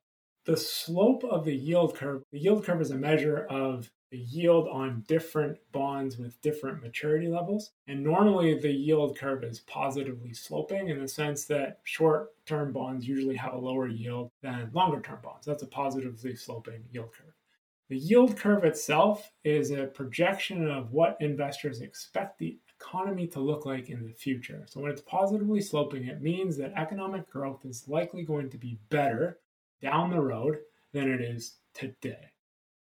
The 0.49 0.57
slope 0.57 1.25
of 1.25 1.45
the 1.45 1.55
yield 1.55 1.95
curve, 1.95 2.23
the 2.33 2.39
yield 2.39 2.65
curve 2.65 2.81
is 2.81 2.91
a 2.91 2.97
measure 2.97 3.45
of 3.51 3.91
the 4.11 4.17
yield 4.17 4.67
on 4.69 5.05
different 5.07 5.59
bonds 5.73 6.17
with 6.17 6.41
different 6.41 6.83
maturity 6.83 7.29
levels. 7.29 7.73
And 7.87 8.03
normally 8.03 8.59
the 8.59 8.73
yield 8.73 9.19
curve 9.19 9.45
is 9.45 9.61
positively 9.61 10.33
sloping 10.33 10.89
in 10.89 11.03
the 11.03 11.07
sense 11.07 11.45
that 11.45 11.81
short 11.85 12.31
term 12.47 12.73
bonds 12.73 13.07
usually 13.07 13.37
have 13.37 13.53
a 13.53 13.59
lower 13.59 13.89
yield 13.89 14.31
than 14.41 14.71
longer 14.73 15.03
term 15.03 15.19
bonds. 15.23 15.45
That's 15.45 15.65
a 15.65 15.67
positively 15.67 16.35
sloping 16.35 16.83
yield 16.91 17.13
curve. 17.13 17.35
The 17.91 17.99
yield 17.99 18.39
curve 18.39 18.65
itself 18.65 19.31
is 19.45 19.71
a 19.71 19.89
projection 19.89 20.67
of 20.67 20.93
what 20.93 21.19
investors 21.21 21.83
expect 21.83 22.39
the 22.39 22.57
economy 22.81 23.27
to 23.27 23.41
look 23.41 23.67
like 23.67 23.91
in 23.91 24.07
the 24.07 24.15
future. 24.15 24.65
So 24.67 24.81
when 24.81 24.93
it's 24.93 25.03
positively 25.03 25.61
sloping, 25.61 26.07
it 26.07 26.23
means 26.23 26.57
that 26.57 26.73
economic 26.75 27.29
growth 27.29 27.67
is 27.67 27.87
likely 27.87 28.23
going 28.23 28.49
to 28.49 28.57
be 28.57 28.79
better 28.89 29.41
down 29.83 30.11
the 30.11 30.21
road 30.21 30.57
than 30.93 31.11
it 31.11 31.21
is 31.21 31.57
today. 31.75 32.33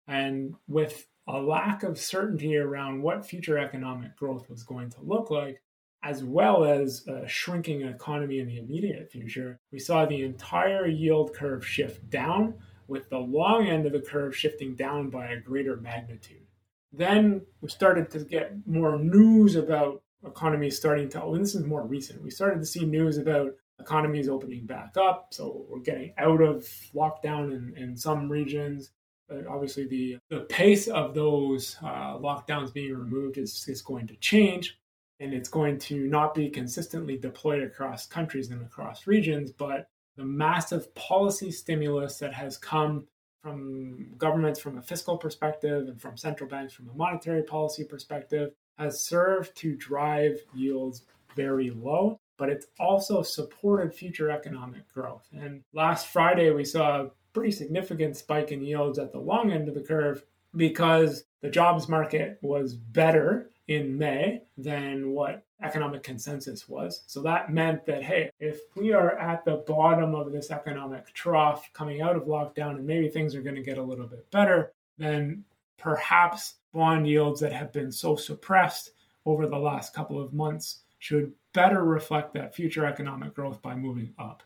And 0.08 0.56
with 0.68 1.08
a 1.28 1.40
lack 1.40 1.84
of 1.84 1.98
certainty 1.98 2.56
around 2.58 3.02
what 3.02 3.26
future 3.26 3.58
economic 3.58 4.16
growth 4.16 4.50
was 4.50 4.64
going 4.64 4.92
to 4.92 5.02
look 5.02 5.32
like, 5.32 5.62
as 6.04 6.24
well 6.24 6.64
as 6.64 7.04
a 7.08 7.28
shrinking 7.28 7.82
economy 7.82 8.40
in 8.40 8.48
the 8.48 8.60
immediate 8.60 9.12
future, 9.12 9.60
we 9.72 9.80
saw 9.80 10.06
the 10.06 10.24
entire 10.24 10.86
yield 10.86 11.34
curve 11.34 11.66
shift 11.66 12.08
down, 12.10 12.54
with 12.88 13.10
the 13.10 13.18
long 13.18 13.68
end 13.68 13.88
of 13.88 13.94
the 13.94 14.00
curve 14.00 14.38
shifting 14.38 14.76
down 14.76 15.10
by 15.10 15.28
a 15.28 15.40
greater 15.40 15.78
magnitude. 15.78 16.46
Then 16.94 17.42
we 17.62 17.70
started 17.70 18.12
to 18.12 18.20
get 18.20 18.54
more 18.68 19.00
news 19.00 19.56
about 19.56 20.04
economies 20.24 20.78
starting 20.78 21.10
to, 21.10 21.24
oh, 21.24 21.34
and 21.34 21.44
this 21.44 21.56
is 21.56 21.66
more 21.66 21.86
recent, 21.86 22.22
we 22.22 22.30
started 22.30 22.60
to 22.60 22.66
see 22.66 22.86
news 22.86 23.18
about 23.18 23.54
economies 23.80 24.30
opening 24.30 24.66
back 24.66 24.96
up. 24.98 25.28
So 25.32 25.66
we're 25.70 25.80
getting 25.80 26.14
out 26.18 26.42
of 26.42 26.68
lockdown 26.94 27.54
in, 27.54 27.74
in 27.78 27.96
some 27.98 28.30
regions 28.30 28.92
But 29.28 29.48
obviously 29.48 29.88
the, 29.88 30.18
the 30.30 30.42
pace 30.42 30.88
of 30.88 31.14
those 31.14 31.78
uh, 31.82 32.18
lockdowns 32.18 32.74
being 32.74 32.96
removed 32.96 33.38
is, 33.38 33.66
is 33.68 33.82
going 33.82 34.08
to 34.08 34.16
change 34.18 34.78
and 35.20 35.34
it's 35.34 35.50
going 35.50 35.80
to 35.80 36.08
not 36.08 36.36
be 36.36 36.50
consistently 36.50 37.18
deployed 37.18 37.64
across 37.64 38.06
countries 38.06 38.50
and 38.52 38.62
across 38.62 39.08
regions 39.08 39.52
but 39.52 39.88
the 40.18 40.26
massive 40.26 40.94
policy 40.96 41.52
stimulus 41.52 42.18
that 42.20 42.34
has 42.34 42.58
come 42.58 43.08
from 43.42 44.08
governments 44.18 44.60
from 44.60 44.78
a 44.78 44.82
fiscal 44.82 45.18
perspective 45.18 45.88
and 45.88 46.02
from 46.02 46.18
central 46.18 46.50
banks 46.50 46.74
from 46.74 46.90
a 46.90 46.94
monetary 46.94 47.44
policy 47.44 47.84
perspective 47.84 48.52
has 48.78 49.04
served 49.04 49.56
to 49.56 49.76
drive 49.76 50.38
yields 50.54 51.04
very 51.36 51.70
low 51.70 52.20
but 52.38 52.50
it's 52.50 52.68
also 52.80 53.22
supported 53.22 53.94
future 53.94 54.30
economic 54.30 54.92
growth 54.94 55.28
and 55.34 55.64
last 55.74 56.08
friday 56.08 56.52
we 56.52 56.66
saw 56.66 57.02
a 57.02 57.12
pretty 57.34 57.52
significant 57.52 58.16
spike 58.16 58.52
in 58.52 58.64
yields 58.64 58.98
at 58.98 59.12
the 59.12 59.20
long 59.20 59.52
end 59.52 59.68
of 59.68 59.76
the 59.76 59.82
curve 59.82 60.24
because 60.56 61.26
the 61.42 61.50
jobs 61.50 61.88
market 61.88 62.40
was 62.42 62.74
better 62.74 63.50
in 63.68 63.98
May 63.98 64.42
than 64.58 65.12
what 65.12 65.44
economic 65.62 66.04
consensus 66.04 66.68
was. 66.70 67.04
So 67.08 67.22
that 67.24 67.52
meant 67.52 67.86
that, 67.86 68.04
hey, 68.04 68.30
if 68.40 68.60
we 68.76 68.94
are 68.94 69.18
at 69.18 69.44
the 69.46 69.64
bottom 69.68 70.14
of 70.14 70.32
this 70.32 70.52
economic 70.52 71.14
trough 71.14 71.70
coming 71.74 72.02
out 72.02 72.16
of 72.16 72.24
lockdown 72.24 72.76
and 72.76 72.86
maybe 72.86 73.10
things 73.10 73.36
are 73.36 73.42
going 73.42 73.56
to 73.56 73.64
get 73.64 73.78
a 73.78 73.84
little 73.84 74.08
bit 74.08 74.30
better, 74.32 74.72
then 74.98 75.44
perhaps 75.78 76.56
bond 76.74 77.08
yields 77.08 77.40
that 77.42 77.54
have 77.54 77.74
been 77.74 77.92
so 77.92 78.16
suppressed 78.16 78.92
over 79.26 79.48
the 79.48 79.58
last 79.58 79.94
couple 79.94 80.22
of 80.22 80.34
months 80.34 80.80
should 81.00 81.32
better 81.56 81.84
reflect 81.84 82.34
that 82.34 82.54
future 82.54 82.86
economic 82.86 83.34
growth 83.34 83.62
by 83.62 83.74
moving 83.74 84.14
up. 84.20 84.44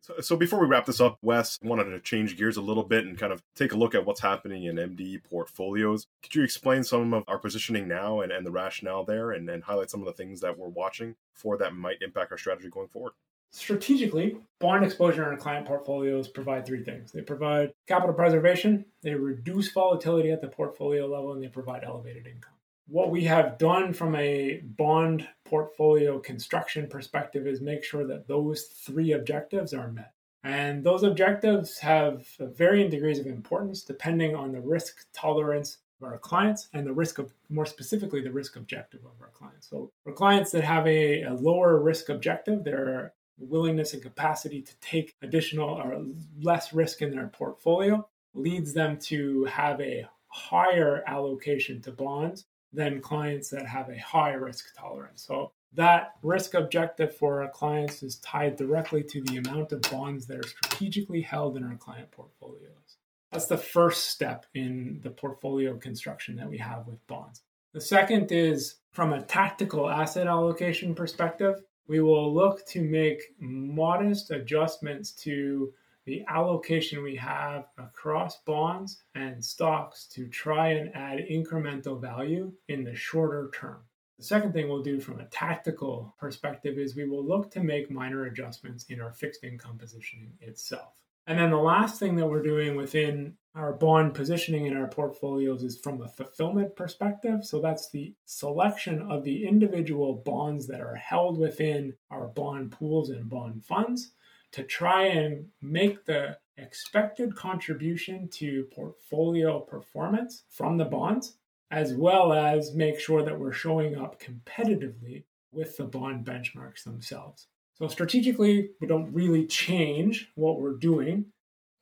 So, 0.00 0.14
so 0.20 0.36
before 0.36 0.60
we 0.60 0.66
wrap 0.66 0.84
this 0.84 1.00
up, 1.00 1.16
Wes, 1.22 1.60
I 1.64 1.68
wanted 1.68 1.84
to 1.84 2.00
change 2.00 2.36
gears 2.36 2.56
a 2.56 2.60
little 2.60 2.82
bit 2.82 3.06
and 3.06 3.16
kind 3.16 3.32
of 3.32 3.40
take 3.54 3.72
a 3.72 3.76
look 3.76 3.94
at 3.94 4.04
what's 4.04 4.20
happening 4.20 4.64
in 4.64 4.74
MD 4.74 5.22
portfolios. 5.22 6.08
Could 6.22 6.34
you 6.34 6.42
explain 6.42 6.82
some 6.82 7.14
of 7.14 7.22
our 7.28 7.38
positioning 7.38 7.86
now 7.86 8.20
and, 8.20 8.32
and 8.32 8.44
the 8.44 8.50
rationale 8.50 9.04
there 9.04 9.30
and, 9.30 9.48
and 9.48 9.62
highlight 9.62 9.90
some 9.90 10.00
of 10.00 10.06
the 10.06 10.12
things 10.12 10.40
that 10.40 10.58
we're 10.58 10.68
watching 10.68 11.14
for 11.32 11.56
that 11.58 11.76
might 11.76 12.02
impact 12.02 12.32
our 12.32 12.38
strategy 12.38 12.68
going 12.68 12.88
forward? 12.88 13.12
Strategically, 13.52 14.38
bond 14.58 14.84
exposure 14.84 15.30
in 15.30 15.38
client 15.38 15.66
portfolios 15.66 16.26
provide 16.26 16.66
three 16.66 16.82
things. 16.82 17.12
They 17.12 17.20
provide 17.20 17.72
capital 17.86 18.14
preservation, 18.14 18.86
they 19.02 19.14
reduce 19.14 19.70
volatility 19.70 20.32
at 20.32 20.40
the 20.40 20.48
portfolio 20.48 21.06
level, 21.06 21.34
and 21.34 21.42
they 21.42 21.48
provide 21.48 21.84
elevated 21.84 22.26
income 22.26 22.51
what 22.88 23.10
we 23.10 23.24
have 23.24 23.58
done 23.58 23.92
from 23.92 24.14
a 24.16 24.60
bond 24.76 25.28
portfolio 25.44 26.18
construction 26.18 26.86
perspective 26.88 27.46
is 27.46 27.60
make 27.60 27.84
sure 27.84 28.06
that 28.06 28.26
those 28.26 28.64
three 28.64 29.12
objectives 29.12 29.72
are 29.72 29.90
met. 29.92 30.12
And 30.44 30.82
those 30.82 31.04
objectives 31.04 31.78
have 31.78 32.26
varying 32.38 32.90
degrees 32.90 33.18
of 33.18 33.26
importance 33.26 33.82
depending 33.82 34.34
on 34.34 34.52
the 34.52 34.60
risk 34.60 35.06
tolerance 35.12 35.78
of 36.00 36.08
our 36.08 36.18
clients 36.18 36.68
and 36.72 36.84
the 36.86 36.92
risk 36.92 37.18
of, 37.18 37.32
more 37.48 37.66
specifically, 37.66 38.20
the 38.20 38.32
risk 38.32 38.56
objective 38.56 39.00
of 39.04 39.12
our 39.20 39.28
clients. 39.28 39.68
So, 39.70 39.92
for 40.02 40.12
clients 40.12 40.50
that 40.50 40.64
have 40.64 40.86
a, 40.86 41.22
a 41.22 41.34
lower 41.34 41.78
risk 41.80 42.08
objective, 42.08 42.64
their 42.64 43.14
willingness 43.38 43.94
and 43.94 44.02
capacity 44.02 44.62
to 44.62 44.74
take 44.80 45.14
additional 45.22 45.70
or 45.70 46.04
less 46.40 46.72
risk 46.72 47.02
in 47.02 47.10
their 47.10 47.28
portfolio 47.28 48.06
leads 48.34 48.72
them 48.72 48.98
to 48.98 49.44
have 49.44 49.80
a 49.80 50.06
higher 50.28 51.02
allocation 51.06 51.80
to 51.82 51.92
bonds 51.92 52.46
than 52.72 53.00
clients 53.00 53.50
that 53.50 53.66
have 53.66 53.88
a 53.88 53.98
high 53.98 54.32
risk 54.32 54.74
tolerance. 54.76 55.22
So 55.22 55.52
that 55.74 56.14
risk 56.22 56.54
objective 56.54 57.16
for 57.16 57.42
our 57.42 57.48
clients 57.48 58.02
is 58.02 58.16
tied 58.16 58.56
directly 58.56 59.02
to 59.04 59.22
the 59.22 59.38
amount 59.38 59.72
of 59.72 59.82
bonds 59.82 60.26
that 60.26 60.38
are 60.38 60.48
strategically 60.48 61.22
held 61.22 61.56
in 61.56 61.64
our 61.64 61.76
client 61.76 62.10
portfolios. 62.10 62.98
That's 63.30 63.46
the 63.46 63.56
first 63.56 64.10
step 64.10 64.44
in 64.54 65.00
the 65.02 65.10
portfolio 65.10 65.76
construction 65.78 66.36
that 66.36 66.50
we 66.50 66.58
have 66.58 66.86
with 66.86 67.06
bonds. 67.06 67.40
The 67.72 67.80
second 67.80 68.30
is 68.30 68.76
from 68.90 69.14
a 69.14 69.22
tactical 69.22 69.88
asset 69.88 70.26
allocation 70.26 70.94
perspective, 70.94 71.62
we 71.88 72.00
will 72.00 72.32
look 72.32 72.66
to 72.66 72.82
make 72.82 73.22
modest 73.38 74.30
adjustments 74.30 75.12
to 75.12 75.72
the 76.04 76.24
allocation 76.28 77.02
we 77.02 77.16
have 77.16 77.66
across 77.78 78.38
bonds 78.42 79.02
and 79.14 79.44
stocks 79.44 80.06
to 80.08 80.28
try 80.28 80.70
and 80.70 80.94
add 80.94 81.18
incremental 81.30 82.00
value 82.00 82.52
in 82.68 82.84
the 82.84 82.94
shorter 82.94 83.50
term. 83.54 83.78
The 84.18 84.24
second 84.24 84.52
thing 84.52 84.68
we'll 84.68 84.82
do 84.82 85.00
from 85.00 85.20
a 85.20 85.26
tactical 85.26 86.14
perspective 86.18 86.78
is 86.78 86.94
we 86.94 87.08
will 87.08 87.24
look 87.24 87.50
to 87.52 87.60
make 87.60 87.90
minor 87.90 88.24
adjustments 88.24 88.84
in 88.88 89.00
our 89.00 89.12
fixed 89.12 89.44
income 89.44 89.78
positioning 89.78 90.32
itself. 90.40 90.92
And 91.26 91.38
then 91.38 91.50
the 91.50 91.56
last 91.56 92.00
thing 92.00 92.16
that 92.16 92.26
we're 92.26 92.42
doing 92.42 92.76
within 92.76 93.36
our 93.54 93.72
bond 93.72 94.14
positioning 94.14 94.66
in 94.66 94.76
our 94.76 94.88
portfolios 94.88 95.62
is 95.62 95.78
from 95.78 96.02
a 96.02 96.08
fulfillment 96.08 96.74
perspective. 96.74 97.44
So 97.44 97.60
that's 97.60 97.90
the 97.90 98.14
selection 98.24 99.02
of 99.02 99.22
the 99.22 99.46
individual 99.46 100.22
bonds 100.24 100.66
that 100.66 100.80
are 100.80 100.96
held 100.96 101.38
within 101.38 101.94
our 102.10 102.26
bond 102.26 102.72
pools 102.72 103.10
and 103.10 103.28
bond 103.28 103.64
funds 103.64 104.12
to 104.52 104.62
try 104.62 105.06
and 105.06 105.46
make 105.60 106.04
the 106.04 106.38
expected 106.56 107.34
contribution 107.34 108.28
to 108.28 108.64
portfolio 108.74 109.60
performance 109.60 110.44
from 110.50 110.76
the 110.76 110.84
bonds, 110.84 111.36
as 111.70 111.94
well 111.94 112.32
as 112.32 112.74
make 112.74 113.00
sure 113.00 113.22
that 113.22 113.38
we're 113.38 113.52
showing 113.52 113.96
up 113.96 114.20
competitively 114.20 115.24
with 115.52 115.76
the 115.76 115.84
bond 115.84 116.24
benchmarks 116.24 116.84
themselves. 116.84 117.46
So, 117.74 117.88
strategically, 117.88 118.70
we 118.80 118.86
don't 118.86 119.12
really 119.12 119.46
change 119.46 120.30
what 120.34 120.60
we're 120.60 120.76
doing 120.76 121.26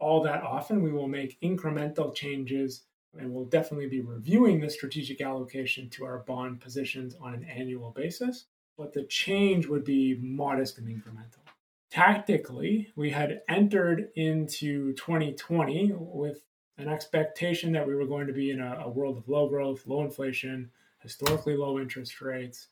all 0.01 0.23
that 0.23 0.43
often. 0.43 0.83
We 0.83 0.93
will 0.93 1.09
make 1.09 1.41
incremental 1.41 2.15
changes 2.15 2.85
and 3.19 3.33
we'll 3.33 3.45
definitely 3.45 3.89
be 3.89 4.01
reviewing 4.01 4.61
the 4.61 4.71
strategic 4.71 5.21
allocation 5.21 5.91
to 5.91 6.05
our 6.05 6.19
bond 6.19 6.61
positions 6.61 7.15
on 7.21 7.35
an 7.35 7.45
annual 7.45 7.91
basis. 7.91 8.47
But 8.79 8.93
the 8.93 9.03
change 9.05 9.67
would 9.67 9.85
be 9.85 10.17
modest 10.21 10.79
and 10.79 10.89
incremental. 10.89 11.50
Tactically, 11.91 12.93
we 12.95 13.11
had 13.11 13.43
entered 13.49 14.11
into 14.15 14.93
2020 14.93 15.93
with 15.97 16.45
an 16.79 16.89
expectation 16.89 17.73
that 17.73 17.87
we 17.87 17.97
were 17.97 18.07
going 18.07 18.29
to 18.29 18.33
be 18.33 18.53
in 18.53 18.61
a, 18.61 18.83
a 18.85 18.89
world 18.89 19.17
of 19.17 19.29
low 19.29 19.49
growth, 19.49 19.87
low 19.87 20.03
inflation, 20.03 20.71
historically 21.01 21.57
low 21.57 21.81
interest 21.81 22.21
rates, 22.21 22.69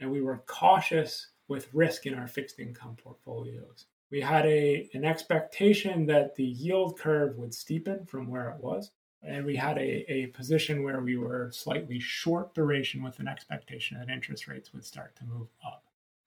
and 0.00 0.10
we 0.10 0.22
were 0.22 0.42
cautious 0.46 1.28
with 1.46 1.72
risk 1.74 2.06
in 2.06 2.14
our 2.14 2.26
fixed 2.26 2.58
income 2.58 2.96
portfolios. 2.96 3.86
We 4.10 4.20
had 4.20 4.46
a, 4.46 4.88
an 4.94 5.04
expectation 5.04 6.06
that 6.06 6.34
the 6.34 6.44
yield 6.44 6.98
curve 6.98 7.36
would 7.36 7.50
steepen 7.50 8.08
from 8.08 8.28
where 8.28 8.48
it 8.50 8.62
was. 8.62 8.92
And 9.22 9.44
we 9.44 9.56
had 9.56 9.78
a, 9.78 10.12
a 10.12 10.26
position 10.28 10.82
where 10.82 11.00
we 11.00 11.16
were 11.16 11.50
slightly 11.52 11.98
short 11.98 12.54
duration 12.54 13.02
with 13.02 13.18
an 13.18 13.28
expectation 13.28 13.98
that 13.98 14.10
interest 14.10 14.46
rates 14.46 14.72
would 14.72 14.84
start 14.84 15.16
to 15.16 15.24
move 15.24 15.48
up. 15.66 15.84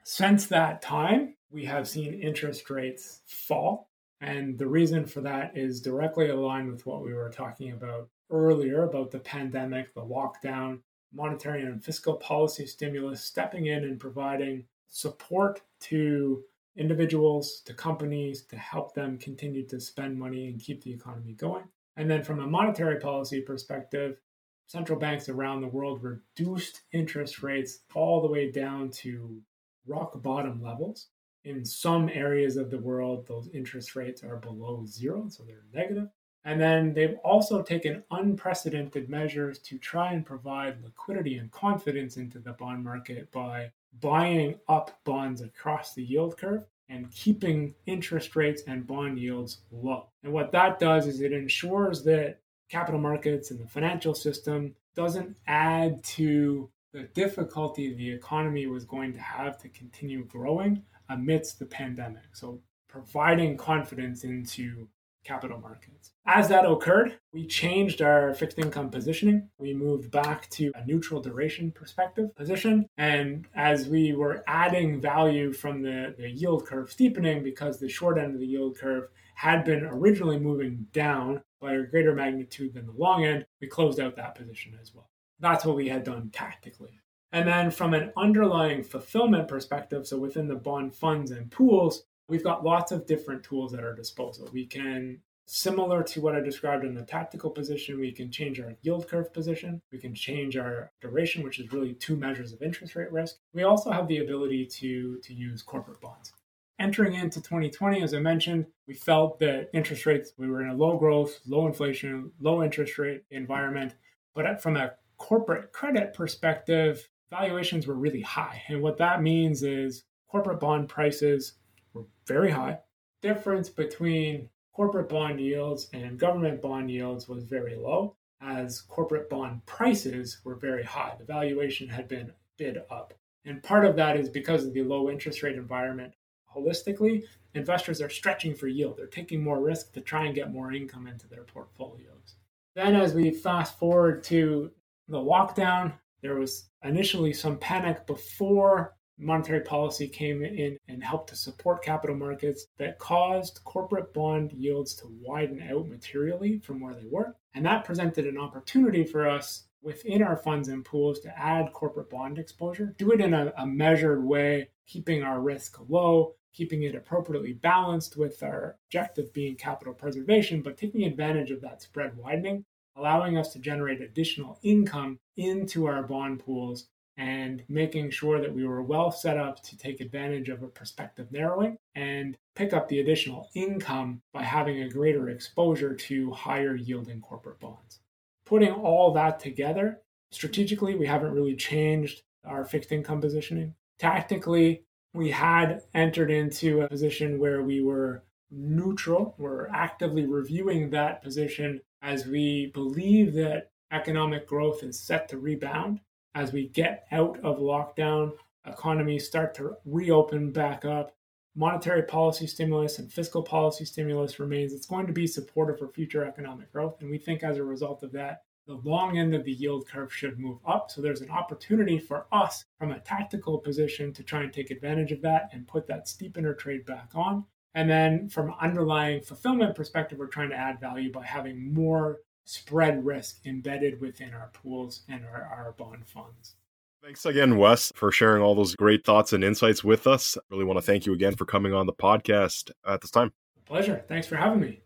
Since 0.09 0.45
that 0.45 0.81
time, 0.81 1.35
we 1.51 1.65
have 1.65 1.85
seen 1.85 2.13
interest 2.13 2.69
rates 2.69 3.19
fall. 3.25 3.89
And 4.21 4.57
the 4.57 4.65
reason 4.65 5.05
for 5.05 5.19
that 5.19 5.57
is 5.57 5.81
directly 5.81 6.29
aligned 6.29 6.71
with 6.71 6.85
what 6.85 7.03
we 7.03 7.13
were 7.13 7.29
talking 7.29 7.73
about 7.73 8.07
earlier 8.29 8.83
about 8.83 9.11
the 9.11 9.19
pandemic, 9.19 9.93
the 9.93 9.99
lockdown, 9.99 10.79
monetary 11.13 11.63
and 11.63 11.83
fiscal 11.83 12.15
policy 12.15 12.65
stimulus 12.65 13.21
stepping 13.21 13.65
in 13.65 13.83
and 13.83 13.99
providing 13.99 14.63
support 14.87 15.59
to 15.81 16.41
individuals, 16.77 17.61
to 17.65 17.73
companies, 17.73 18.45
to 18.45 18.55
help 18.55 18.93
them 18.93 19.17
continue 19.17 19.67
to 19.67 19.77
spend 19.77 20.17
money 20.17 20.47
and 20.47 20.61
keep 20.61 20.81
the 20.81 20.93
economy 20.93 21.33
going. 21.33 21.65
And 21.97 22.09
then 22.09 22.23
from 22.23 22.39
a 22.39 22.47
monetary 22.47 23.01
policy 23.01 23.41
perspective, 23.41 24.21
central 24.67 24.97
banks 24.97 25.27
around 25.27 25.59
the 25.59 25.67
world 25.67 26.01
reduced 26.01 26.83
interest 26.93 27.43
rates 27.43 27.79
all 27.93 28.21
the 28.21 28.31
way 28.31 28.49
down 28.49 28.89
to 28.89 29.41
rock 29.87 30.21
bottom 30.21 30.61
levels. 30.61 31.07
In 31.43 31.63
some 31.63 32.09
areas 32.09 32.57
of 32.57 32.69
the 32.69 32.79
world, 32.79 33.25
those 33.27 33.49
interest 33.53 33.95
rates 33.95 34.23
are 34.23 34.37
below 34.37 34.83
zero, 34.85 35.27
so 35.29 35.43
they're 35.43 35.63
negative. 35.73 36.09
And 36.43 36.59
then 36.61 36.93
they've 36.93 37.17
also 37.23 37.61
taken 37.61 38.03
unprecedented 38.11 39.09
measures 39.09 39.59
to 39.59 39.77
try 39.77 40.13
and 40.13 40.25
provide 40.25 40.81
liquidity 40.83 41.37
and 41.37 41.51
confidence 41.51 42.17
into 42.17 42.39
the 42.39 42.53
bond 42.53 42.83
market 42.83 43.31
by 43.31 43.71
buying 43.99 44.55
up 44.67 44.97
bonds 45.03 45.41
across 45.41 45.93
the 45.93 46.03
yield 46.03 46.37
curve 46.37 46.65
and 46.89 47.11
keeping 47.11 47.73
interest 47.85 48.35
rates 48.35 48.63
and 48.67 48.87
bond 48.87 49.19
yields 49.19 49.57
low. 49.71 50.07
And 50.23 50.31
what 50.31 50.51
that 50.53 50.79
does 50.79 51.05
is 51.05 51.21
it 51.21 51.33
ensures 51.33 52.03
that 52.03 52.39
capital 52.69 52.99
markets 52.99 53.51
and 53.51 53.59
the 53.59 53.67
financial 53.67 54.13
system 54.13 54.73
doesn't 54.95 55.35
add 55.47 56.03
to 56.03 56.69
the 56.97 57.03
difficulty 57.13 57.93
the 57.93 58.09
economy 58.09 58.65
was 58.65 58.83
going 58.83 59.13
to 59.13 59.19
have 59.19 59.55
to 59.59 59.69
continue 59.69 60.25
growing 60.25 60.81
amidst 61.09 61.59
the 61.59 61.65
pandemic. 61.65 62.23
So 62.33 62.59
providing 62.89 63.55
confidence 63.55 64.23
into 64.23 64.87
capital 65.23 65.59
markets. 65.59 66.13
As 66.25 66.47
that 66.47 66.65
occurred, 66.65 67.19
we 67.33 67.45
changed 67.45 68.01
our 68.01 68.33
fixed 68.33 68.57
income 68.57 68.89
positioning. 68.89 69.47
We 69.59 69.75
moved 69.75 70.09
back 70.09 70.49
to 70.51 70.71
a 70.73 70.85
neutral 70.87 71.21
duration 71.21 71.71
perspective 71.71 72.35
position. 72.35 72.87
And 72.97 73.45
as 73.53 73.87
we 73.87 74.13
were 74.13 74.43
adding 74.47 74.99
value 74.99 75.53
from 75.53 75.83
the, 75.83 76.15
the 76.17 76.31
yield 76.31 76.65
curve 76.65 76.91
steepening, 76.91 77.43
because 77.43 77.77
the 77.77 77.89
short 77.89 78.17
end 78.17 78.33
of 78.33 78.39
the 78.39 78.47
yield 78.47 78.75
curve 78.79 79.09
had 79.35 79.63
been 79.63 79.85
originally 79.85 80.39
moving 80.39 80.87
down 80.93 81.43
by 81.61 81.73
a 81.73 81.83
greater 81.83 82.15
magnitude 82.15 82.73
than 82.73 82.87
the 82.87 82.93
long 82.93 83.23
end, 83.23 83.45
we 83.61 83.67
closed 83.67 83.99
out 83.99 84.15
that 84.15 84.33
position 84.33 84.75
as 84.81 84.95
well. 84.95 85.09
That's 85.39 85.65
what 85.65 85.75
we 85.75 85.87
had 85.89 86.03
done 86.03 86.29
tactically. 86.31 86.99
And 87.31 87.47
then 87.47 87.71
from 87.71 87.93
an 87.93 88.11
underlying 88.15 88.83
fulfillment 88.83 89.47
perspective, 89.47 90.07
so 90.07 90.17
within 90.17 90.47
the 90.47 90.55
bond 90.55 90.95
funds 90.95 91.31
and 91.31 91.51
pools, 91.51 92.03
we've 92.27 92.43
got 92.43 92.63
lots 92.63 92.91
of 92.91 93.05
different 93.05 93.43
tools 93.43 93.73
at 93.73 93.83
our 93.83 93.93
disposal. 93.93 94.49
We 94.53 94.65
can, 94.65 95.19
similar 95.45 96.03
to 96.03 96.21
what 96.21 96.35
I 96.35 96.39
described 96.39 96.85
in 96.85 96.93
the 96.93 97.03
tactical 97.03 97.49
position, 97.49 97.99
we 97.99 98.11
can 98.11 98.31
change 98.31 98.59
our 98.59 98.75
yield 98.81 99.07
curve 99.07 99.33
position. 99.33 99.81
We 99.91 99.99
can 99.99 100.15
change 100.15 100.55
our 100.55 100.91
duration, 101.01 101.43
which 101.43 101.59
is 101.59 101.71
really 101.71 101.93
two 101.93 102.15
measures 102.15 102.53
of 102.53 102.61
interest 102.61 102.95
rate 102.95 103.11
risk. 103.11 103.35
We 103.53 103.63
also 103.63 103.91
have 103.91 104.07
the 104.07 104.19
ability 104.19 104.65
to, 104.65 105.19
to 105.19 105.33
use 105.33 105.61
corporate 105.61 106.01
bonds. 106.01 106.33
Entering 106.79 107.15
into 107.15 107.41
2020, 107.41 108.03
as 108.03 108.13
I 108.13 108.19
mentioned, 108.19 108.67
we 108.87 108.93
felt 108.93 109.39
that 109.39 109.69
interest 109.73 110.05
rates, 110.05 110.33
we 110.37 110.47
were 110.47 110.61
in 110.61 110.69
a 110.69 110.75
low 110.75 110.95
growth, 110.95 111.39
low 111.47 111.65
inflation, 111.65 112.31
low 112.39 112.63
interest 112.63 112.97
rate 112.99 113.23
environment. 113.31 113.95
But 114.35 114.61
from 114.61 114.77
a 114.77 114.93
corporate 115.17 115.71
credit 115.73 116.13
perspective, 116.13 117.07
valuations 117.29 117.87
were 117.87 117.95
really 117.95 118.21
high. 118.21 118.61
And 118.67 118.81
what 118.81 118.97
that 118.97 119.21
means 119.21 119.63
is 119.63 120.03
corporate 120.27 120.59
bond 120.59 120.89
prices 120.89 121.53
were 121.93 122.05
very 122.25 122.51
high. 122.51 122.79
Difference 123.21 123.69
between 123.69 124.49
corporate 124.73 125.09
bond 125.09 125.39
yields 125.39 125.89
and 125.93 126.19
government 126.19 126.61
bond 126.61 126.91
yields 126.91 127.27
was 127.27 127.43
very 127.43 127.75
low, 127.75 128.15
as 128.41 128.81
corporate 128.81 129.29
bond 129.29 129.65
prices 129.65 130.39
were 130.43 130.55
very 130.55 130.83
high. 130.83 131.15
The 131.17 131.25
valuation 131.25 131.89
had 131.89 132.07
been 132.07 132.31
bid 132.57 132.77
up. 132.89 133.13
And 133.45 133.63
part 133.63 133.85
of 133.85 133.95
that 133.95 134.17
is 134.17 134.29
because 134.29 134.65
of 134.65 134.73
the 134.73 134.83
low 134.83 135.09
interest 135.09 135.41
rate 135.41 135.55
environment. 135.55 136.13
Holistically, 136.55 137.23
investors 137.53 138.01
are 138.01 138.09
stretching 138.09 138.53
for 138.53 138.67
yield. 138.67 138.97
They're 138.97 139.07
taking 139.07 139.43
more 139.43 139.61
risk 139.61 139.93
to 139.93 140.01
try 140.01 140.25
and 140.25 140.35
get 140.35 140.51
more 140.51 140.71
income 140.71 141.07
into 141.07 141.27
their 141.27 141.43
portfolios. 141.43 142.35
Then, 142.75 142.95
as 142.95 143.13
we 143.13 143.31
fast 143.31 143.79
forward 143.79 144.23
to 144.25 144.71
the 145.07 145.17
lockdown, 145.17 145.93
there 146.21 146.35
was 146.35 146.69
initially 146.83 147.33
some 147.33 147.57
panic 147.57 148.05
before 148.07 148.95
monetary 149.19 149.61
policy 149.61 150.07
came 150.07 150.43
in 150.43 150.77
and 150.87 151.03
helped 151.03 151.29
to 151.29 151.35
support 151.35 151.83
capital 151.83 152.15
markets 152.15 152.67
that 152.77 152.99
caused 152.99 153.63
corporate 153.63 154.13
bond 154.13 154.51
yields 154.51 154.93
to 154.95 155.11
widen 155.21 155.61
out 155.71 155.87
materially 155.87 156.59
from 156.59 156.79
where 156.79 156.93
they 156.93 157.07
were. 157.09 157.35
And 157.55 157.65
that 157.65 157.85
presented 157.85 158.27
an 158.27 158.37
opportunity 158.37 159.03
for 159.03 159.27
us 159.27 159.63
within 159.81 160.21
our 160.21 160.35
funds 160.35 160.67
and 160.69 160.83
pools 160.83 161.19
to 161.21 161.39
add 161.39 161.73
corporate 161.73 162.09
bond 162.09 162.37
exposure, 162.37 162.93
do 162.97 163.11
it 163.11 163.21
in 163.21 163.33
a, 163.33 163.53
a 163.57 163.65
measured 163.65 164.23
way, 164.23 164.69
keeping 164.85 165.23
our 165.23 165.39
risk 165.39 165.79
low, 165.87 166.35
keeping 166.53 166.83
it 166.83 166.95
appropriately 166.95 167.53
balanced 167.53 168.17
with 168.17 168.41
our 168.43 168.77
objective 168.87 169.31
being 169.33 169.55
capital 169.55 169.93
preservation, 169.93 170.61
but 170.61 170.77
taking 170.77 171.03
advantage 171.03 171.51
of 171.51 171.61
that 171.61 171.81
spread 171.81 172.15
widening, 172.17 172.65
allowing 172.97 173.37
us 173.37 173.53
to 173.53 173.59
generate 173.59 174.01
additional 174.01 174.59
income 174.63 175.19
into 175.37 175.85
our 175.85 176.03
bond 176.03 176.39
pools 176.39 176.87
and 177.17 177.63
making 177.67 178.11
sure 178.11 178.39
that 178.39 178.53
we 178.53 178.65
were 178.65 178.81
well 178.81 179.11
set 179.11 179.37
up 179.37 179.61
to 179.63 179.77
take 179.77 180.01
advantage 180.01 180.49
of 180.49 180.61
a 180.61 180.67
prospective 180.67 181.31
narrowing 181.31 181.77
and 181.95 182.37
pick 182.55 182.73
up 182.73 182.87
the 182.87 182.99
additional 182.99 183.49
income 183.55 184.21
by 184.33 184.43
having 184.43 184.81
a 184.81 184.89
greater 184.89 185.29
exposure 185.29 185.95
to 185.95 186.31
higher 186.31 186.75
yielding 186.75 187.19
corporate 187.21 187.59
bonds. 187.59 187.99
Putting 188.45 188.71
all 188.71 189.11
that 189.13 189.39
together, 189.39 190.01
strategically, 190.31 190.95
we 190.95 191.07
haven't 191.07 191.33
really 191.33 191.55
changed 191.55 192.21
our 192.45 192.63
fixed 192.63 192.91
income 192.91 193.19
positioning. 193.19 193.73
Tactically, 193.97 194.83
we 195.13 195.31
had 195.31 195.81
entered 195.95 196.29
into 196.29 196.81
a 196.81 196.87
position 196.87 197.39
where 197.39 197.63
we 197.63 197.81
were 197.81 198.23
neutral. 198.51 199.35
We're 199.37 199.67
actively 199.69 200.25
reviewing 200.25 200.89
that 200.91 201.21
position 201.21 201.81
as 202.01 202.25
we 202.25 202.71
believe 202.73 203.33
that 203.33 203.71
economic 203.91 204.47
growth 204.47 204.83
is 204.83 204.99
set 204.99 205.29
to 205.29 205.37
rebound 205.37 206.01
as 206.37 206.53
we 206.53 206.67
get 206.67 207.07
out 207.11 207.39
of 207.43 207.57
lockdown, 207.57 208.31
economies 208.67 209.25
start 209.25 209.55
to 209.55 209.75
reopen 209.85 210.51
back 210.51 210.85
up, 210.85 211.15
monetary 211.55 212.03
policy 212.03 212.45
stimulus 212.45 212.99
and 212.99 213.11
fiscal 213.11 213.41
policy 213.41 213.83
stimulus 213.85 214.39
remains, 214.39 214.71
it's 214.71 214.85
going 214.85 215.07
to 215.07 215.13
be 215.13 215.25
supportive 215.25 215.79
for 215.79 215.87
future 215.87 216.23
economic 216.23 216.71
growth. 216.71 217.01
And 217.01 217.09
we 217.09 217.17
think 217.17 217.41
as 217.41 217.57
a 217.57 217.63
result 217.63 218.03
of 218.03 218.11
that, 218.11 218.43
the 218.67 218.75
long 218.83 219.17
end 219.17 219.33
of 219.33 219.45
the 219.45 219.51
yield 219.51 219.87
curve 219.87 220.13
should 220.13 220.37
move 220.37 220.59
up. 220.67 220.91
So 220.91 221.01
there's 221.01 221.21
an 221.21 221.31
opportunity 221.31 221.97
for 221.97 222.27
us 222.31 222.65
from 222.77 222.91
a 222.91 222.99
tactical 222.99 223.57
position 223.57 224.13
to 224.13 224.21
try 224.21 224.43
and 224.43 224.53
take 224.53 224.69
advantage 224.69 225.11
of 225.11 225.23
that 225.23 225.49
and 225.53 225.67
put 225.67 225.87
that 225.87 226.05
steepener 226.05 226.55
trade 226.55 226.85
back 226.85 227.11
on. 227.15 227.45
And 227.75 227.89
then 227.89 228.29
from 228.29 228.53
underlying 228.59 229.21
fulfillment 229.21 229.75
perspective, 229.75 230.17
we're 230.17 230.27
trying 230.27 230.49
to 230.49 230.55
add 230.55 230.79
value 230.79 231.11
by 231.11 231.25
having 231.25 231.73
more 231.73 232.19
spread 232.45 233.05
risk 233.05 233.45
embedded 233.45 233.99
within 233.99 234.33
our 234.33 234.49
pools 234.53 235.03
and 235.09 235.25
our, 235.25 235.43
our 235.43 235.75
bond 235.77 236.07
funds. 236.07 236.55
Thanks 237.03 237.25
again, 237.25 237.57
Wes, 237.57 237.91
for 237.95 238.11
sharing 238.11 238.41
all 238.41 238.55
those 238.55 238.75
great 238.75 239.05
thoughts 239.05 239.31
and 239.31 239.43
insights 239.43 239.83
with 239.83 240.07
us. 240.07 240.37
I 240.37 240.41
Really 240.49 240.65
want 240.65 240.77
to 240.77 240.81
thank 240.81 241.05
you 241.05 241.13
again 241.13 241.35
for 241.35 241.45
coming 241.45 241.73
on 241.73 241.85
the 241.85 241.93
podcast 241.93 242.71
at 242.85 243.01
this 243.01 243.11
time. 243.11 243.31
Pleasure. 243.65 244.03
Thanks 244.07 244.27
for 244.27 244.37
having 244.37 244.61
me. 244.61 244.81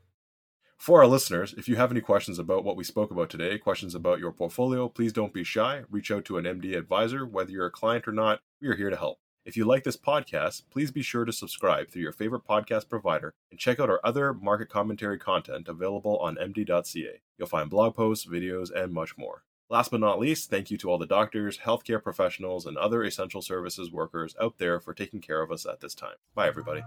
For 0.77 1.01
our 1.01 1.07
listeners, 1.07 1.53
if 1.57 1.69
you 1.69 1.75
have 1.75 1.91
any 1.91 2.01
questions 2.01 2.39
about 2.39 2.63
what 2.63 2.75
we 2.75 2.83
spoke 2.83 3.11
about 3.11 3.29
today, 3.29 3.59
questions 3.59 3.93
about 3.93 4.17
your 4.17 4.31
portfolio, 4.31 4.89
please 4.89 5.13
don't 5.13 5.33
be 5.33 5.43
shy. 5.43 5.83
Reach 5.91 6.09
out 6.09 6.25
to 6.25 6.37
an 6.37 6.45
MD 6.45 6.75
advisor. 6.75 7.23
Whether 7.25 7.51
you're 7.51 7.67
a 7.67 7.71
client 7.71 8.07
or 8.07 8.11
not, 8.11 8.41
we 8.59 8.67
are 8.67 8.75
here 8.75 8.89
to 8.89 8.97
help. 8.97 9.19
If 9.43 9.57
you 9.57 9.65
like 9.65 9.83
this 9.83 9.97
podcast, 9.97 10.63
please 10.69 10.91
be 10.91 11.01
sure 11.01 11.25
to 11.25 11.33
subscribe 11.33 11.89
through 11.89 12.03
your 12.03 12.11
favorite 12.11 12.43
podcast 12.47 12.89
provider 12.89 13.33
and 13.49 13.59
check 13.59 13.79
out 13.79 13.89
our 13.89 13.99
other 14.03 14.33
market 14.33 14.69
commentary 14.69 15.17
content 15.17 15.67
available 15.67 16.17
on 16.19 16.35
MD.ca. 16.35 17.21
You'll 17.39 17.47
find 17.47 17.69
blog 17.69 17.95
posts, 17.95 18.27
videos, 18.27 18.69
and 18.71 18.93
much 18.93 19.17
more. 19.17 19.43
Last 19.67 19.89
but 19.89 19.99
not 19.99 20.19
least, 20.19 20.49
thank 20.51 20.69
you 20.69 20.77
to 20.79 20.91
all 20.91 20.99
the 20.99 21.07
doctors, 21.07 21.59
healthcare 21.59 22.03
professionals, 22.03 22.67
and 22.67 22.77
other 22.77 23.03
essential 23.03 23.41
services 23.41 23.91
workers 23.91 24.35
out 24.39 24.59
there 24.59 24.79
for 24.79 24.93
taking 24.93 25.21
care 25.21 25.41
of 25.41 25.51
us 25.51 25.65
at 25.65 25.79
this 25.79 25.95
time. 25.95 26.17
Bye, 26.35 26.47
everybody. 26.47 26.83